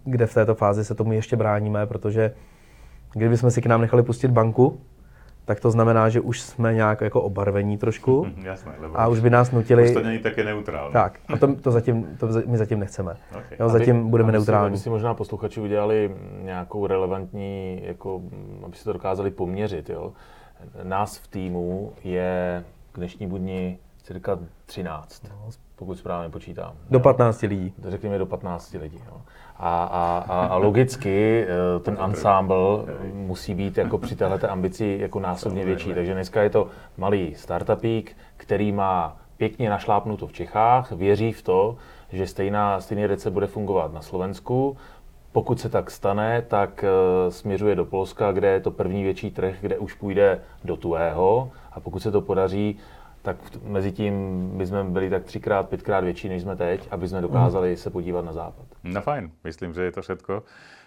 kde 0.04 0.26
v 0.26 0.34
této 0.34 0.54
fázi 0.54 0.84
se 0.84 0.94
tomu 0.94 1.12
ještě 1.12 1.36
bráníme, 1.36 1.86
protože 1.86 2.32
Kdybychom 3.16 3.50
si 3.50 3.62
k 3.62 3.66
nám 3.66 3.80
nechali 3.80 4.02
pustit 4.02 4.28
banku, 4.28 4.80
tak 5.44 5.60
to 5.60 5.70
znamená, 5.70 6.08
že 6.08 6.20
už 6.20 6.40
jsme 6.40 6.74
nějak 6.74 7.00
jako 7.00 7.22
obarvení 7.22 7.78
trošku. 7.78 8.26
Jasné, 8.42 8.72
a 8.94 9.08
už 9.08 9.20
by 9.20 9.30
nás 9.30 9.50
nutili... 9.50 9.84
Už 9.84 9.94
to 9.94 10.02
není 10.02 10.18
také 10.18 10.44
neutrální. 10.44 10.92
Tak, 10.92 11.18
a 11.28 11.36
to, 11.36 11.54
to, 11.54 11.70
zatím, 11.70 12.16
to 12.20 12.28
my 12.46 12.58
zatím 12.58 12.80
nechceme. 12.80 13.16
Okay. 13.30 13.58
Jo, 13.60 13.68
zatím 13.68 13.96
aby, 13.96 14.08
budeme 14.08 14.28
aby 14.28 14.32
neutrální. 14.32 14.68
Aby 14.68 14.78
si 14.78 14.90
možná 14.90 15.14
posluchači 15.14 15.60
udělali 15.60 16.14
nějakou 16.42 16.86
relevantní, 16.86 17.80
jako, 17.84 18.22
aby 18.64 18.76
si 18.76 18.84
to 18.84 18.92
dokázali 18.92 19.30
poměřit. 19.30 19.90
Jo. 19.90 20.12
Nás 20.82 21.16
v 21.16 21.28
týmu 21.28 21.92
je 22.04 22.64
k 22.92 22.96
dnešní 22.96 23.26
budni 23.26 23.78
cirka 24.02 24.38
13, 24.66 25.22
no. 25.24 25.50
pokud 25.76 25.98
správně 25.98 26.30
počítám. 26.30 26.72
Do 26.90 27.00
15 27.00 27.42
lidí. 27.42 27.74
Řekněme 27.88 28.18
do 28.18 28.26
15 28.26 28.72
lidí. 28.72 29.00
Jo. 29.06 29.20
A, 29.56 29.84
a, 29.84 30.24
a, 30.28 30.46
a 30.46 30.56
logicky 30.56 31.46
eh, 31.48 31.80
ten 31.80 31.98
ensemble 32.00 32.56
musí 33.12 33.54
být 33.54 33.78
jako 33.78 33.98
při 33.98 34.16
této 34.16 34.50
ambici 34.50 34.98
jako 35.00 35.20
násobně 35.20 35.64
větší. 35.64 35.94
Takže 35.94 36.14
dneska 36.14 36.42
je 36.42 36.50
to 36.50 36.68
malý 36.96 37.34
startupík, 37.34 38.16
který 38.36 38.72
má 38.72 39.16
pěkně 39.36 39.70
našlápnuto 39.70 40.26
v 40.26 40.32
Čechách, 40.32 40.92
věří 40.92 41.32
v 41.32 41.42
to, 41.42 41.76
že 42.12 42.26
stejná, 42.26 42.80
stejný 42.80 43.06
recept 43.06 43.32
bude 43.32 43.46
fungovat 43.46 43.92
na 43.92 44.02
Slovensku. 44.02 44.76
Pokud 45.36 45.60
se 45.60 45.68
tak 45.68 45.90
stane, 45.90 46.42
tak 46.48 46.84
uh, 46.84 47.32
směřuje 47.32 47.74
do 47.74 47.84
Polska, 47.84 48.32
kde 48.32 48.48
je 48.48 48.60
to 48.60 48.70
první 48.70 49.02
větší 49.02 49.30
trh, 49.30 49.56
kde 49.60 49.78
už 49.78 49.94
půjde 49.94 50.40
do 50.64 50.76
tuhého. 50.76 51.52
A 51.72 51.80
pokud 51.80 52.00
se 52.00 52.10
to 52.10 52.20
podaří, 52.20 52.78
tak 53.22 53.36
mezi 53.62 53.92
tím 53.92 54.14
by 54.56 54.66
jsme 54.66 54.84
byli 54.84 55.10
tak 55.10 55.24
třikrát, 55.24 55.68
pětkrát 55.68 56.04
větší, 56.04 56.28
než 56.28 56.42
jsme 56.42 56.56
teď, 56.56 56.88
aby 56.90 57.08
jsme 57.08 57.20
dokázali 57.20 57.70
mm. 57.70 57.76
se 57.76 57.90
podívat 57.90 58.24
na 58.24 58.32
západ. 58.32 58.66
No 58.84 59.00
fajn, 59.00 59.30
myslím, 59.44 59.74
že 59.74 59.82
je 59.82 59.92
to 59.92 60.02
všetko. 60.02 60.42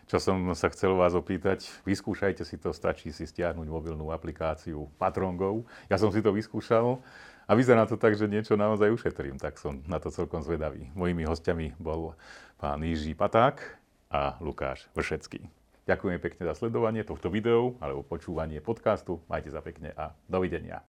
Čo 0.10 0.18
som 0.18 0.58
sa 0.58 0.74
chcel 0.74 0.98
vás 0.98 1.14
opýtať, 1.14 1.70
vyskúšajte 1.86 2.42
si 2.42 2.58
to, 2.58 2.74
stačí 2.74 3.14
si 3.14 3.30
stiahnuť 3.30 3.70
mobilnú 3.70 4.10
aplikáciu 4.10 4.90
Patrongov. 4.98 5.70
Ja 5.86 6.02
som 6.02 6.10
si 6.10 6.26
to 6.26 6.34
vyskúšal 6.34 6.98
a 7.46 7.52
vyzerá 7.54 7.86
to 7.86 8.02
tak, 8.02 8.18
že 8.18 8.26
niečo 8.26 8.58
naozaj 8.58 8.90
ušetrím, 8.90 9.38
tak 9.38 9.62
som 9.62 9.86
na 9.86 10.02
to 10.02 10.10
celkom 10.10 10.42
zvedavý. 10.42 10.90
Mojimi 10.98 11.30
hostiami 11.30 11.78
bol 11.78 12.18
pán 12.58 12.82
Jiří 12.82 13.14
Paták 13.14 13.79
a 14.10 14.38
Lukáš 14.42 14.90
Vršecký. 14.98 15.46
Ďakujem 15.86 16.20
pekne 16.22 16.44
za 16.50 16.54
sledovanie 16.54 17.02
tohto 17.02 17.34
videu 17.34 17.78
alebo 17.82 18.06
počúvanie 18.06 18.62
podcastu. 18.62 19.22
Majte 19.26 19.50
sa 19.50 19.62
pekne 19.62 19.94
a 19.98 20.14
dovidenia. 20.30 20.86